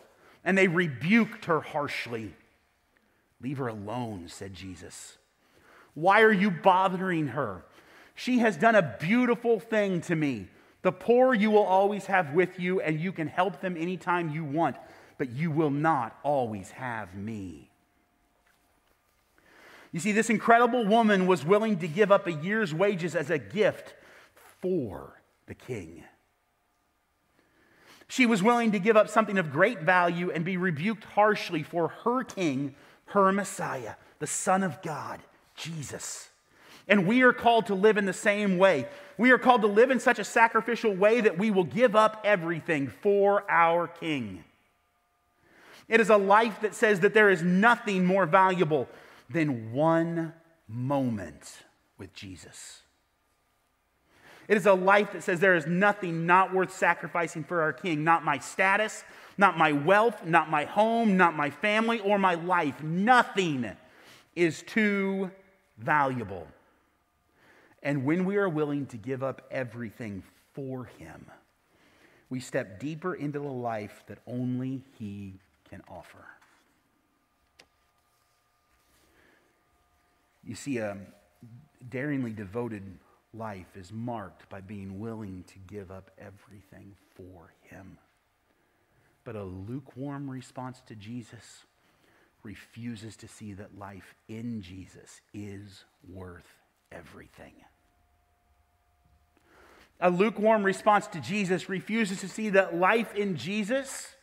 And 0.45 0.59
they 0.59 0.69
rebuked 0.69 1.47
her 1.47 1.61
harshly. 1.61 2.35
Leave 3.41 3.59
her 3.59 3.69
alone, 3.69 4.27
said 4.29 4.55
Jesus. 4.55 5.17
Why 5.95 6.23
are 6.23 6.33
you 6.33 6.51
bothering 6.51 7.29
her? 7.29 7.65
She 8.15 8.39
has 8.41 8.57
done 8.57 8.75
a 8.75 8.97
beautiful 9.01 9.59
thing 9.59 10.01
to 10.03 10.17
me. 10.17 10.49
The 10.83 10.93
poor 10.93 11.35
you 11.35 11.51
will 11.51 11.65
always 11.65 12.07
have 12.07 12.35
with 12.35 12.61
you, 12.61 12.81
and 12.81 13.01
you 13.01 13.11
can 13.13 13.27
help 13.27 13.61
them 13.61 13.77
anytime 13.77 14.31
you 14.31 14.45
want, 14.45 14.77
but 15.19 15.31
you 15.31 15.51
will 15.51 15.71
not 15.71 16.19
always 16.23 16.71
have 16.73 17.15
me. 17.15 17.71
You 19.95 20.01
see, 20.01 20.11
this 20.11 20.29
incredible 20.29 20.85
woman 20.85 21.29
was 21.29 21.45
willing 21.45 21.79
to 21.79 21.87
give 21.87 22.11
up 22.11 22.27
a 22.27 22.33
year's 22.33 22.75
wages 22.75 23.15
as 23.15 23.31
a 23.31 23.39
gift 23.39 23.95
for 24.61 25.23
the 25.47 25.55
king. 25.55 26.03
She 28.09 28.27
was 28.27 28.43
willing 28.43 28.73
to 28.73 28.81
give 28.81 28.97
up 28.97 29.09
something 29.09 29.39
of 29.39 29.53
great 29.53 29.83
value 29.83 30.33
and 30.33 30.45
be 30.45 30.57
rebuked 30.57 31.05
harshly 31.05 31.63
for 31.63 31.89
her 32.03 32.25
king, 32.25 32.75
her 33.07 33.31
Messiah, 33.31 33.95
the 34.19 34.27
Son 34.27 34.65
of 34.65 34.83
God. 34.83 35.21
Jesus. 35.55 36.29
And 36.89 37.07
we 37.07 37.23
are 37.23 37.33
called 37.33 37.67
to 37.67 37.77
live 37.77 37.97
in 37.97 38.05
the 38.05 38.13
same 38.13 38.59
way. 38.59 38.89
We 39.17 39.31
are 39.31 39.39
called 39.39 39.61
to 39.61 39.69
live 39.69 39.93
in 39.93 40.01
such 40.01 40.19
a 40.19 40.25
sacrificial 40.25 40.93
way 40.93 41.21
that 41.21 41.39
we 41.39 41.53
will 41.53 41.63
give 41.63 41.95
up 41.95 42.21
everything 42.25 42.89
for 42.89 43.49
our 43.49 43.87
King. 43.87 44.43
It 45.89 46.01
is 46.01 46.11
a 46.11 46.17
life 46.17 46.63
that 46.63 46.75
says 46.75 46.99
that 47.01 47.15
there 47.15 47.31
is 47.31 47.45
nothing 47.45 48.05
more 48.05 48.27
valuable 48.27 48.89
than 49.31 49.73
one 49.73 50.33
moment 50.69 51.59
with 51.99 52.13
Jesus. 52.13 52.83
It 54.47 54.57
is 54.57 54.67
a 54.67 54.75
life 54.75 55.13
that 55.13 55.23
says 55.23 55.41
there 55.41 55.55
is 55.55 55.67
nothing 55.67 56.27
not 56.27 56.53
worth 56.53 56.73
sacrificing 56.75 57.45
for 57.45 57.63
our 57.63 57.73
King. 57.73 58.05
Not 58.05 58.25
my 58.25 58.39
status, 58.39 59.05
not 59.39 59.57
my 59.57 59.73
wealth, 59.73 60.25
not 60.25 60.51
my 60.51 60.65
home, 60.65 61.17
not 61.17 61.35
my 61.35 61.51
family, 61.51 62.01
or 62.01 62.19
my 62.19 62.35
life. 62.35 62.83
Nothing 62.83 63.71
is 64.37 64.63
too 64.63 65.31
valuable. 65.79 66.47
And 67.83 68.05
when 68.05 68.25
we 68.25 68.37
are 68.37 68.49
willing 68.49 68.87
to 68.87 68.97
give 68.97 69.23
up 69.23 69.47
everything 69.51 70.23
for 70.53 70.85
Him, 70.99 71.27
we 72.29 72.41
step 72.41 72.81
deeper 72.81 73.15
into 73.15 73.39
the 73.39 73.47
life 73.47 74.05
that 74.09 74.19
only 74.27 74.83
He 74.99 75.35
can 75.69 75.83
offer. 75.89 76.25
You 80.47 80.55
see, 80.55 80.79
a 80.79 80.97
daringly 81.89 82.33
devoted 82.33 82.83
life 83.33 83.77
is 83.77 83.93
marked 83.93 84.49
by 84.49 84.61
being 84.61 85.01
willing 85.01 85.45
to 85.49 85.59
give 85.67 85.91
up 85.91 86.11
everything 86.19 86.95
for 87.15 87.53
Him. 87.63 87.99
But 89.25 89.37
a 89.37 89.45
lukewarm 89.45 90.31
response 90.31 90.83
to 90.87 90.95
Jesus 90.95 91.65
refuses 92.43 93.17
to 93.17 93.29
see 93.29 93.55
that 93.55 93.79
life 93.79 94.15
in 94.29 94.61
Jesus 94.61 95.23
is 95.33 95.85
worth 96.13 96.47
everything. 96.93 97.55
A 100.01 100.11
lukewarm 100.11 100.63
response 100.63 101.07
to 101.09 101.21
Jesus 101.21 101.69
refuses 101.69 102.21
to 102.21 102.29
see 102.29 102.51
that 102.51 102.77
life 102.77 103.15
in 103.15 103.37
Jesus 103.37 104.15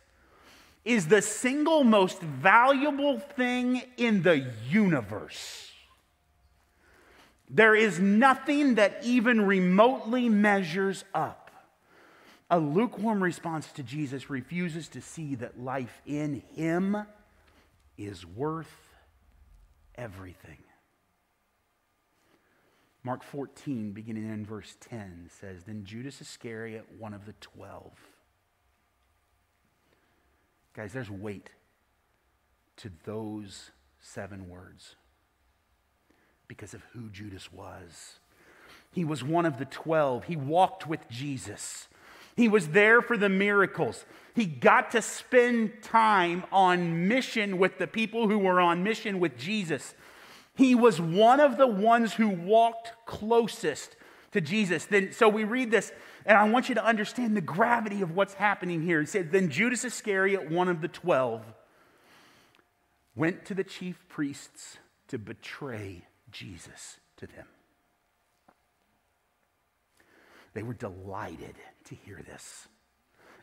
is 0.85 1.07
the 1.07 1.21
single 1.21 1.83
most 1.83 2.21
valuable 2.21 3.19
thing 3.19 3.81
in 3.97 4.21
the 4.21 4.51
universe. 4.69 5.70
There 7.53 7.75
is 7.75 7.99
nothing 7.99 8.75
that 8.75 8.99
even 9.03 9.45
remotely 9.45 10.29
measures 10.29 11.03
up. 11.13 11.51
A 12.49 12.57
lukewarm 12.57 13.21
response 13.21 13.69
to 13.73 13.83
Jesus 13.83 14.29
refuses 14.29 14.87
to 14.89 15.01
see 15.01 15.35
that 15.35 15.59
life 15.59 16.01
in 16.05 16.43
Him 16.55 17.05
is 17.97 18.25
worth 18.25 18.95
everything. 19.95 20.59
Mark 23.03 23.21
14, 23.21 23.91
beginning 23.91 24.29
in 24.29 24.45
verse 24.45 24.77
10, 24.79 25.29
says 25.39 25.63
Then 25.65 25.83
Judas 25.83 26.21
Iscariot, 26.21 26.85
one 26.97 27.13
of 27.13 27.25
the 27.25 27.33
twelve. 27.41 27.99
Guys, 30.73 30.93
there's 30.93 31.11
weight 31.11 31.49
to 32.77 32.89
those 33.03 33.71
seven 33.99 34.47
words 34.47 34.95
because 36.51 36.73
of 36.73 36.83
who 36.91 37.07
Judas 37.07 37.53
was. 37.53 38.19
He 38.91 39.05
was 39.05 39.23
one 39.23 39.45
of 39.45 39.57
the 39.57 39.63
twelve, 39.63 40.25
he 40.25 40.35
walked 40.35 40.85
with 40.85 41.07
Jesus. 41.09 41.87
He 42.35 42.49
was 42.49 42.67
there 42.67 43.01
for 43.01 43.15
the 43.15 43.29
miracles. 43.29 44.03
He 44.35 44.45
got 44.45 44.91
to 44.91 45.01
spend 45.01 45.81
time 45.81 46.43
on 46.51 47.07
mission 47.07 47.57
with 47.57 47.77
the 47.77 47.87
people 47.87 48.27
who 48.27 48.37
were 48.37 48.59
on 48.59 48.83
mission 48.83 49.21
with 49.21 49.37
Jesus. 49.37 49.93
He 50.53 50.75
was 50.75 50.99
one 50.99 51.39
of 51.39 51.55
the 51.55 51.67
ones 51.67 52.15
who 52.15 52.27
walked 52.27 52.91
closest 53.05 53.95
to 54.33 54.41
Jesus. 54.41 54.83
Then, 54.83 55.13
so 55.13 55.29
we 55.29 55.45
read 55.45 55.71
this, 55.71 55.93
and 56.25 56.37
I 56.37 56.49
want 56.49 56.67
you 56.67 56.75
to 56.75 56.83
understand 56.83 57.37
the 57.37 57.41
gravity 57.41 58.01
of 58.01 58.13
what's 58.13 58.33
happening 58.33 58.81
here. 58.81 58.99
It 58.99 59.07
said, 59.07 59.31
Then 59.31 59.49
Judas 59.49 59.85
Iscariot, 59.85 60.51
one 60.51 60.67
of 60.67 60.81
the 60.81 60.89
twelve, 60.89 61.45
went 63.15 63.45
to 63.45 63.53
the 63.53 63.63
chief 63.63 64.03
priests 64.09 64.79
to 65.07 65.17
betray 65.17 66.03
Jesus 66.31 66.97
to 67.17 67.27
them. 67.27 67.45
They 70.53 70.63
were 70.63 70.73
delighted 70.73 71.55
to 71.85 71.95
hear 71.95 72.21
this 72.25 72.67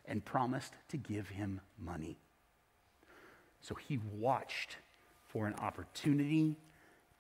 and 0.07 0.25
promised 0.25 0.73
to 0.89 0.97
give 0.97 1.29
him 1.29 1.61
money. 1.79 2.19
So 3.61 3.75
he 3.75 3.99
watched 3.99 4.77
for 5.27 5.47
an 5.47 5.55
opportunity 5.55 6.57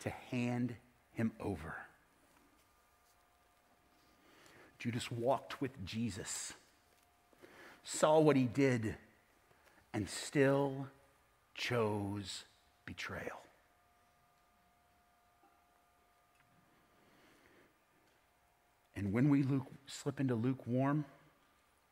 to 0.00 0.10
hand 0.30 0.74
him 1.12 1.32
over. 1.40 1.74
Judas 4.78 5.10
walked 5.10 5.60
with 5.60 5.84
Jesus, 5.84 6.52
saw 7.82 8.20
what 8.20 8.36
he 8.36 8.44
did, 8.44 8.94
and 9.92 10.08
still 10.08 10.86
chose 11.54 12.44
betrayal. 12.86 13.42
And 18.98 19.12
when 19.12 19.28
we 19.28 19.44
luke, 19.44 19.66
slip 19.86 20.18
into 20.18 20.34
lukewarm, 20.34 21.04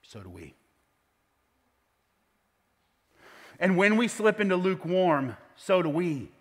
so 0.02 0.24
do 0.24 0.28
we. 0.28 0.54
And 3.60 3.76
when 3.76 3.96
we 3.96 4.08
slip 4.08 4.40
into 4.40 4.56
lukewarm, 4.56 5.36
so 5.54 5.82
do 5.82 5.88
we. 5.88 6.32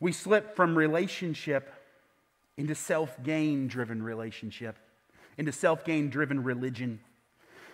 We 0.00 0.12
slip 0.12 0.54
from 0.54 0.76
relationship 0.76 1.72
into 2.58 2.74
self 2.74 3.22
gain 3.22 3.68
driven 3.68 4.02
relationship, 4.02 4.76
into 5.38 5.50
self 5.50 5.82
gain 5.82 6.10
driven 6.10 6.44
religion. 6.44 7.00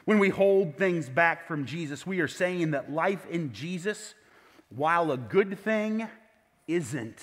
When 0.04 0.20
we 0.20 0.28
hold 0.28 0.76
things 0.76 1.08
back 1.08 1.48
from 1.48 1.66
Jesus, 1.66 2.06
we 2.06 2.20
are 2.20 2.28
saying 2.28 2.70
that 2.70 2.92
life 2.92 3.26
in 3.26 3.52
Jesus, 3.52 4.14
while 4.68 5.10
a 5.10 5.16
good 5.16 5.58
thing, 5.58 6.06
isn't 6.66 7.22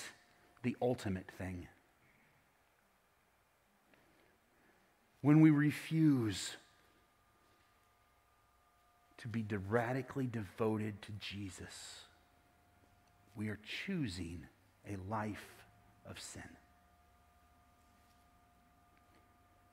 the 0.62 0.76
ultimate 0.80 1.30
thing. 1.38 1.68
when 5.24 5.40
we 5.40 5.48
refuse 5.48 6.58
to 9.16 9.26
be 9.26 9.42
radically 9.70 10.26
devoted 10.26 11.00
to 11.00 11.12
Jesus, 11.12 12.02
we 13.34 13.48
are 13.48 13.58
choosing 13.86 14.44
a 14.86 14.98
life 15.10 15.64
of 16.06 16.20
sin. 16.20 16.42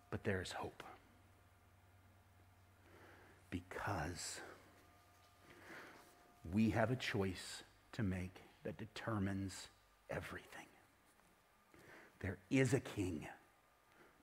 But 0.09 0.23
there 0.23 0.41
is 0.41 0.53
hope. 0.53 0.83
Because 3.49 4.39
we 6.53 6.69
have 6.69 6.91
a 6.91 6.95
choice 6.95 7.63
to 7.91 8.03
make 8.03 8.37
that 8.63 8.77
determines 8.77 9.69
everything. 10.09 10.47
There 12.19 12.37
is 12.49 12.73
a 12.73 12.79
king, 12.79 13.27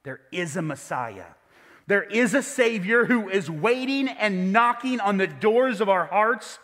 there 0.03 0.20
is 0.33 0.57
a 0.57 0.62
Messiah. 0.62 1.27
There 1.87 2.03
is 2.03 2.35
a 2.35 2.42
Savior 2.42 3.07
who 3.07 3.31
is 3.31 3.51
waiting 3.51 4.09
and 4.09 4.53
knocking 4.53 5.01
on 5.01 5.16
the 5.16 5.27
doors 5.27 5.81
of 5.81 5.88
our 5.88 6.05
hearts 6.05 6.59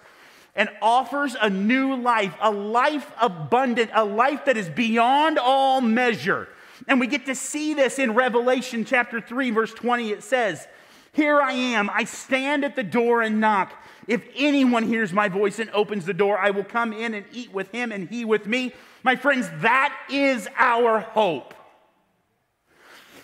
and 0.54 0.68
offers 0.82 1.34
a 1.40 1.48
new 1.48 1.96
life, 1.96 2.34
a 2.42 2.50
life 2.50 3.10
abundant, 3.18 3.90
a 3.94 4.04
life 4.04 4.44
that 4.44 4.58
is 4.58 4.68
beyond 4.68 5.38
all 5.38 5.80
measure. 5.80 6.48
And 6.86 7.00
we 7.00 7.06
get 7.06 7.24
to 7.26 7.34
see 7.34 7.72
this 7.72 7.98
in 7.98 8.14
Revelation 8.14 8.84
chapter 8.84 9.18
3, 9.18 9.50
verse 9.50 9.72
20. 9.72 10.10
It 10.10 10.22
says, 10.22 10.68
Here 11.14 11.40
I 11.40 11.52
am, 11.52 11.88
I 11.90 12.04
stand 12.04 12.64
at 12.64 12.74
the 12.74 12.82
door 12.82 13.22
and 13.22 13.40
knock. 13.40 13.72
If 14.08 14.26
anyone 14.36 14.82
hears 14.82 15.12
my 15.12 15.28
voice 15.28 15.60
and 15.60 15.70
opens 15.70 16.04
the 16.04 16.12
door, 16.12 16.36
I 16.36 16.50
will 16.50 16.64
come 16.64 16.92
in 16.92 17.14
and 17.14 17.24
eat 17.32 17.52
with 17.52 17.70
him 17.70 17.92
and 17.92 18.08
he 18.08 18.24
with 18.24 18.46
me. 18.46 18.74
My 19.04 19.14
friends, 19.14 19.48
that 19.60 19.96
is 20.10 20.48
our 20.58 20.98
hope. 20.98 21.54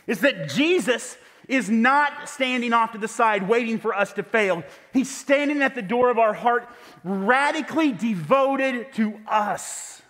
Is 0.07 0.21
that 0.21 0.49
Jesus 0.49 1.19
is 1.49 1.69
not 1.69 2.29
standing 2.29 2.73
off 2.73 2.93
to 2.93 2.99
the 2.99 3.09
side 3.09 3.49
waiting 3.49 3.81
for 3.81 3.93
us 3.93 4.13
to 4.13 4.23
fail. 4.23 4.63
He's 4.93 5.11
standing 5.11 5.61
at 5.61 5.75
the 5.75 5.83
door 5.83 6.11
of 6.11 6.19
our 6.19 6.33
heart, 6.33 6.69
radically 7.03 7.91
devoted 7.91 8.93
to 8.95 9.19
us, 9.27 10.01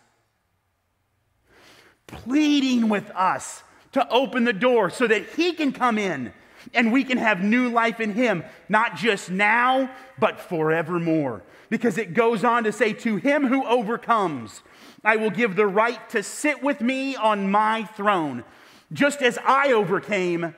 pleading 2.07 2.91
with 2.91 3.11
us 3.13 3.63
to 3.93 4.07
open 4.11 4.45
the 4.45 4.53
door 4.53 4.91
so 4.91 5.07
that 5.07 5.31
He 5.31 5.55
can 5.55 5.73
come 5.73 5.97
in 5.97 6.35
and 6.75 6.93
we 6.93 7.05
can 7.05 7.19
have 7.19 7.43
new 7.43 7.69
life 7.69 8.01
in 8.01 8.13
Him, 8.13 8.45
not 8.69 8.97
just 8.97 9.31
now, 9.31 9.91
but 10.19 10.41
forevermore. 10.41 11.43
Because 11.69 11.99
it 11.99 12.15
goes 12.15 12.45
on 12.45 12.65
to 12.65 12.73
say, 12.73 12.93
To 12.93 13.17
him 13.17 13.47
who 13.47 13.65
overcomes, 13.65 14.63
I 15.05 15.17
will 15.17 15.31
give 15.31 15.57
the 15.57 15.67
right 15.67 16.09
to 16.11 16.23
sit 16.23 16.63
with 16.63 16.81
me 16.81 17.17
on 17.17 17.51
my 17.51 17.85
throne, 17.85 18.45
just 18.93 19.23
as 19.23 19.39
I 19.39 19.73
overcame 19.73 20.55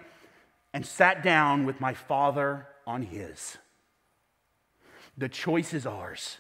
and 0.72 0.86
sat 0.86 1.22
down 1.22 1.66
with 1.66 1.80
my 1.80 1.92
Father 1.92 2.66
on 2.86 3.02
his. 3.02 3.58
The 5.16 5.28
choice 5.28 5.74
is 5.74 5.86
ours. 5.86 6.38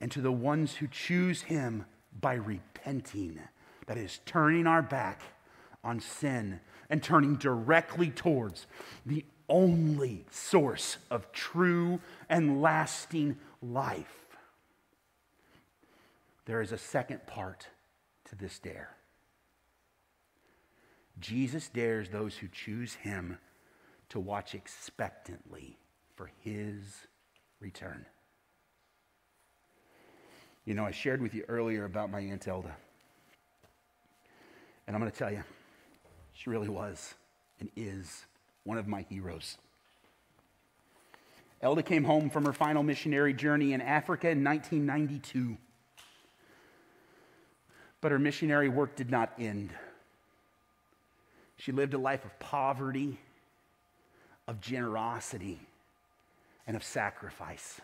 And 0.00 0.12
to 0.12 0.20
the 0.20 0.30
ones 0.30 0.76
who 0.76 0.86
choose 0.86 1.42
him 1.42 1.86
by 2.20 2.34
repenting, 2.34 3.40
that 3.86 3.96
is, 3.96 4.20
turning 4.26 4.66
our 4.66 4.82
back 4.82 5.22
on 5.82 5.98
sin 5.98 6.60
and 6.90 7.02
turning 7.02 7.36
directly 7.36 8.10
towards 8.10 8.66
the 9.04 9.24
only 9.48 10.24
source 10.30 10.98
of 11.10 11.30
true 11.32 12.00
and 12.28 12.60
lasting 12.60 13.38
life. 13.62 14.26
There 16.44 16.60
is 16.60 16.72
a 16.72 16.78
second 16.78 17.26
part 17.26 17.66
to 18.26 18.36
this 18.36 18.58
dare. 18.58 18.90
Jesus 21.20 21.68
dares 21.68 22.08
those 22.10 22.36
who 22.36 22.48
choose 22.48 22.94
him 22.94 23.38
to 24.10 24.20
watch 24.20 24.54
expectantly 24.54 25.76
for 26.14 26.30
his 26.42 27.06
return. 27.60 28.06
You 30.64 30.74
know, 30.74 30.84
I 30.84 30.90
shared 30.90 31.20
with 31.20 31.34
you 31.34 31.44
earlier 31.48 31.84
about 31.84 32.10
my 32.10 32.20
Aunt 32.20 32.46
Elda. 32.46 32.74
And 34.86 34.94
I'm 34.94 35.00
going 35.00 35.10
to 35.10 35.18
tell 35.18 35.32
you, 35.32 35.42
she 36.38 36.50
really 36.50 36.68
was 36.68 37.14
and 37.58 37.68
is 37.74 38.24
one 38.62 38.78
of 38.78 38.86
my 38.86 39.04
heroes. 39.10 39.58
Elda 41.60 41.82
came 41.82 42.04
home 42.04 42.30
from 42.30 42.44
her 42.44 42.52
final 42.52 42.84
missionary 42.84 43.34
journey 43.34 43.72
in 43.72 43.80
Africa 43.80 44.28
in 44.28 44.44
1992. 44.44 45.56
But 48.00 48.12
her 48.12 48.20
missionary 48.20 48.68
work 48.68 48.94
did 48.94 49.10
not 49.10 49.32
end. 49.36 49.70
She 51.56 51.72
lived 51.72 51.94
a 51.94 51.98
life 51.98 52.24
of 52.24 52.38
poverty, 52.38 53.18
of 54.46 54.60
generosity, 54.60 55.58
and 56.68 56.76
of 56.76 56.84
sacrifice. 56.84 57.80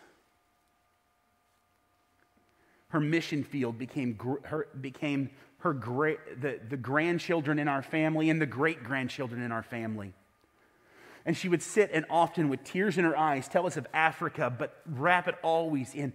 Her 2.87 3.01
mission 3.01 3.43
field 3.43 3.77
became 3.77 4.17
her, 4.45 4.67
became 4.79 5.29
her 5.65 5.73
great, 5.73 6.19
the, 6.39 6.59
the 6.69 6.77
grandchildren 6.77 7.57
in 7.57 7.67
our 7.67 7.81
family 7.81 8.29
and 8.29 8.39
the 8.39 8.45
great 8.45 8.83
grandchildren 8.83 9.41
in 9.41 9.51
our 9.51 9.63
family. 9.63 10.13
And 11.25 11.35
she 11.35 11.49
would 11.49 11.63
sit 11.63 11.89
and 11.91 12.05
often, 12.07 12.49
with 12.49 12.63
tears 12.63 12.99
in 12.99 13.03
her 13.03 13.17
eyes, 13.17 13.47
tell 13.47 13.65
us 13.65 13.75
of 13.75 13.87
Africa, 13.91 14.53
but 14.55 14.79
wrap 14.85 15.27
it 15.27 15.35
always 15.41 15.93
in 15.95 16.13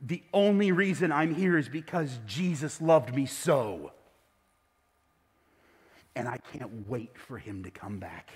the 0.00 0.22
only 0.32 0.72
reason 0.72 1.10
I'm 1.10 1.34
here 1.34 1.56
is 1.56 1.68
because 1.68 2.18
Jesus 2.26 2.80
loved 2.80 3.14
me 3.14 3.26
so 3.26 3.92
and 6.14 6.28
I 6.28 6.38
can't 6.52 6.88
wait 6.88 7.16
for 7.16 7.38
him 7.38 7.64
to 7.64 7.70
come 7.70 7.98
back. 7.98 8.30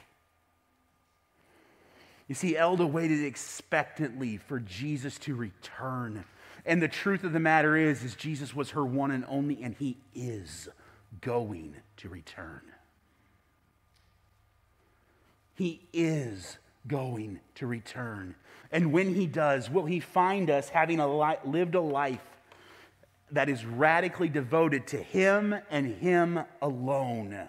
You 2.28 2.34
see, 2.34 2.56
Elda 2.56 2.86
waited 2.86 3.24
expectantly 3.24 4.36
for 4.36 4.60
Jesus 4.60 5.18
to 5.20 5.34
return. 5.34 6.24
And 6.64 6.82
the 6.82 6.88
truth 6.88 7.24
of 7.24 7.32
the 7.32 7.40
matter 7.40 7.76
is, 7.76 8.04
is 8.04 8.14
Jesus 8.14 8.54
was 8.54 8.70
her 8.70 8.84
one 8.84 9.10
and 9.10 9.24
only, 9.28 9.62
and 9.62 9.74
he 9.74 9.96
is 10.14 10.68
going 11.20 11.76
to 11.98 12.08
return. 12.08 12.62
He 15.54 15.82
is 15.92 16.58
going 16.86 17.40
to 17.56 17.66
return. 17.66 18.34
And 18.72 18.92
when 18.92 19.14
he 19.14 19.26
does, 19.26 19.68
will 19.68 19.86
he 19.86 20.00
find 20.00 20.48
us 20.50 20.68
having 20.68 21.00
a 21.00 21.18
li- 21.18 21.36
lived 21.44 21.74
a 21.74 21.80
life 21.80 22.24
that 23.32 23.48
is 23.48 23.64
radically 23.64 24.28
devoted 24.28 24.86
to 24.88 24.96
him 24.96 25.54
and 25.70 25.94
him 25.96 26.40
alone? 26.62 27.48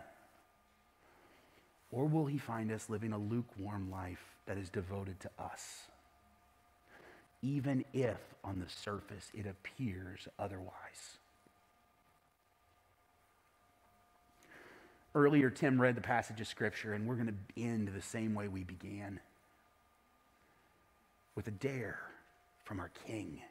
Or 1.92 2.06
will 2.06 2.26
he 2.26 2.38
find 2.38 2.72
us 2.72 2.90
living 2.90 3.14
a 3.14 3.18
lukewarm 3.18 3.92
life 3.92 4.24
that 4.46 4.58
is 4.58 4.70
devoted 4.70 5.20
to 5.22 5.30
us? 5.38 5.88
Even 7.42 7.84
if 7.94 8.20
on 8.44 8.60
the 8.60 8.70
surface 8.70 9.32
it 9.34 9.46
appears 9.46 10.28
otherwise. 10.38 11.18
Earlier, 15.14 15.50
Tim 15.50 15.82
read 15.82 15.96
the 15.96 16.02
passage 16.02 16.40
of 16.40 16.48
Scripture, 16.48 16.94
and 16.94 17.06
we're 17.06 17.16
going 17.16 17.28
to 17.28 17.62
end 17.62 17.90
the 17.90 18.02
same 18.02 18.34
way 18.34 18.48
we 18.48 18.64
began 18.64 19.20
with 21.36 21.48
a 21.48 21.52
dare 21.52 22.00
from 22.64 22.80
our 22.80 22.92
King. 23.06 23.42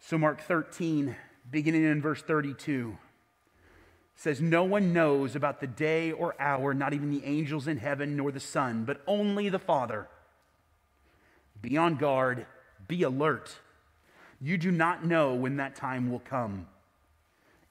So, 0.00 0.16
Mark 0.16 0.40
13, 0.42 1.14
beginning 1.50 1.84
in 1.84 2.00
verse 2.00 2.22
32 2.22 2.96
says, 4.16 4.40
No 4.40 4.64
one 4.64 4.92
knows 4.92 5.36
about 5.36 5.60
the 5.60 5.66
day 5.66 6.12
or 6.12 6.34
hour, 6.40 6.72
not 6.72 6.94
even 6.94 7.10
the 7.10 7.24
angels 7.24 7.68
in 7.68 7.78
heaven 7.78 8.16
nor 8.16 8.32
the 8.32 8.40
Son, 8.40 8.84
but 8.84 9.02
only 9.06 9.48
the 9.48 9.58
Father. 9.58 10.08
Be 11.64 11.78
on 11.78 11.94
guard, 11.94 12.44
be 12.88 13.04
alert. 13.04 13.58
You 14.38 14.58
do 14.58 14.70
not 14.70 15.02
know 15.02 15.34
when 15.34 15.56
that 15.56 15.74
time 15.74 16.10
will 16.10 16.18
come. 16.20 16.66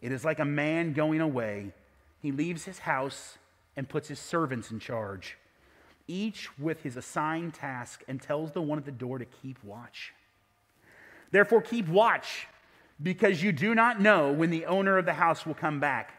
It 0.01 0.11
is 0.11 0.25
like 0.25 0.39
a 0.39 0.45
man 0.45 0.93
going 0.93 1.21
away. 1.21 1.73
He 2.19 2.31
leaves 2.31 2.65
his 2.65 2.79
house 2.79 3.37
and 3.77 3.87
puts 3.87 4.07
his 4.07 4.17
servants 4.17 4.71
in 4.71 4.79
charge, 4.79 5.37
each 6.07 6.57
with 6.57 6.81
his 6.81 6.97
assigned 6.97 7.53
task, 7.53 8.03
and 8.07 8.19
tells 8.19 8.51
the 8.51 8.63
one 8.63 8.79
at 8.79 8.85
the 8.85 8.91
door 8.91 9.19
to 9.19 9.25
keep 9.25 9.63
watch. 9.63 10.11
Therefore, 11.29 11.61
keep 11.61 11.87
watch, 11.87 12.47
because 13.01 13.43
you 13.43 13.51
do 13.51 13.75
not 13.75 14.01
know 14.01 14.31
when 14.31 14.49
the 14.49 14.65
owner 14.65 14.97
of 14.97 15.05
the 15.05 15.13
house 15.13 15.45
will 15.45 15.53
come 15.53 15.79
back 15.79 16.13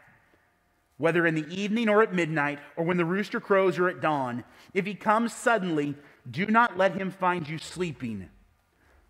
whether 0.97 1.27
in 1.27 1.35
the 1.35 1.47
evening 1.53 1.89
or 1.89 2.01
at 2.01 2.13
midnight, 2.13 2.59
or 2.75 2.85
when 2.85 2.97
the 2.97 3.05
rooster 3.05 3.39
crows 3.39 3.77
or 3.77 3.89
at 3.89 4.01
dawn. 4.01 4.43
If 4.73 4.85
he 4.85 4.95
comes 4.95 5.33
suddenly, 5.33 5.95
do 6.29 6.45
not 6.47 6.77
let 6.77 6.95
him 6.95 7.11
find 7.11 7.47
you 7.47 7.57
sleeping. 7.57 8.29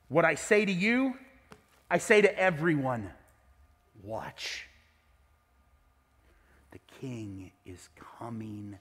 What 0.10 0.26
I 0.26 0.36
say 0.36 0.66
to 0.66 0.72
you, 0.72 1.16
I 1.90 1.98
say 1.98 2.22
to 2.22 2.40
everyone 2.40 3.10
watch. 4.04 4.68
The 6.72 6.80
king 7.00 7.52
is 7.66 7.90
coming 8.20 8.78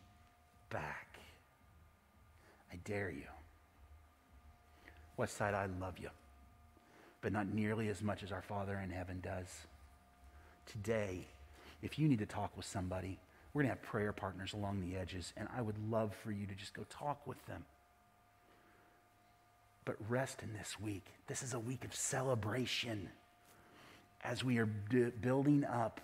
back. 0.70 1.18
I 2.72 2.76
dare 2.84 3.10
you. 3.10 3.22
Westside, 5.18 5.54
I 5.54 5.66
love 5.80 5.98
you, 6.00 6.10
but 7.20 7.32
not 7.32 7.46
nearly 7.46 7.88
as 7.88 8.02
much 8.02 8.24
as 8.24 8.32
our 8.32 8.42
Father 8.42 8.80
in 8.82 8.90
heaven 8.90 9.20
does. 9.22 9.48
Today, 10.66 11.26
if 11.82 11.98
you 11.98 12.08
need 12.08 12.18
to 12.18 12.26
talk 12.26 12.56
with 12.56 12.66
somebody, 12.66 13.18
we're 13.52 13.62
going 13.62 13.70
to 13.70 13.78
have 13.78 13.82
prayer 13.82 14.12
partners 14.12 14.54
along 14.54 14.80
the 14.80 14.96
edges, 14.96 15.32
and 15.36 15.46
I 15.56 15.62
would 15.62 15.78
love 15.88 16.12
for 16.24 16.32
you 16.32 16.46
to 16.46 16.54
just 16.54 16.74
go 16.74 16.82
talk 16.90 17.24
with 17.26 17.44
them. 17.46 17.64
But 19.84 19.96
rest 20.08 20.42
in 20.42 20.52
this 20.52 20.80
week. 20.80 21.04
This 21.26 21.42
is 21.42 21.54
a 21.54 21.58
week 21.58 21.84
of 21.84 21.94
celebration 21.94 23.10
as 24.22 24.42
we 24.42 24.58
are 24.58 24.68
d- 24.88 25.10
building 25.20 25.64
up 25.64 26.00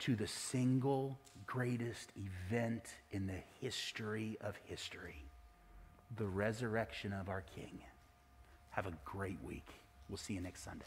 to 0.00 0.16
the 0.16 0.26
single 0.26 1.18
greatest 1.46 2.10
event 2.16 2.82
in 3.12 3.26
the 3.26 3.40
history 3.60 4.36
of 4.40 4.56
history 4.64 5.26
the 6.16 6.26
resurrection 6.26 7.12
of 7.12 7.28
our 7.28 7.42
King. 7.54 7.80
Have 8.70 8.86
a 8.86 8.92
great 9.04 9.42
week. 9.42 9.66
We'll 10.08 10.18
see 10.18 10.34
you 10.34 10.40
next 10.40 10.62
Sunday. 10.62 10.84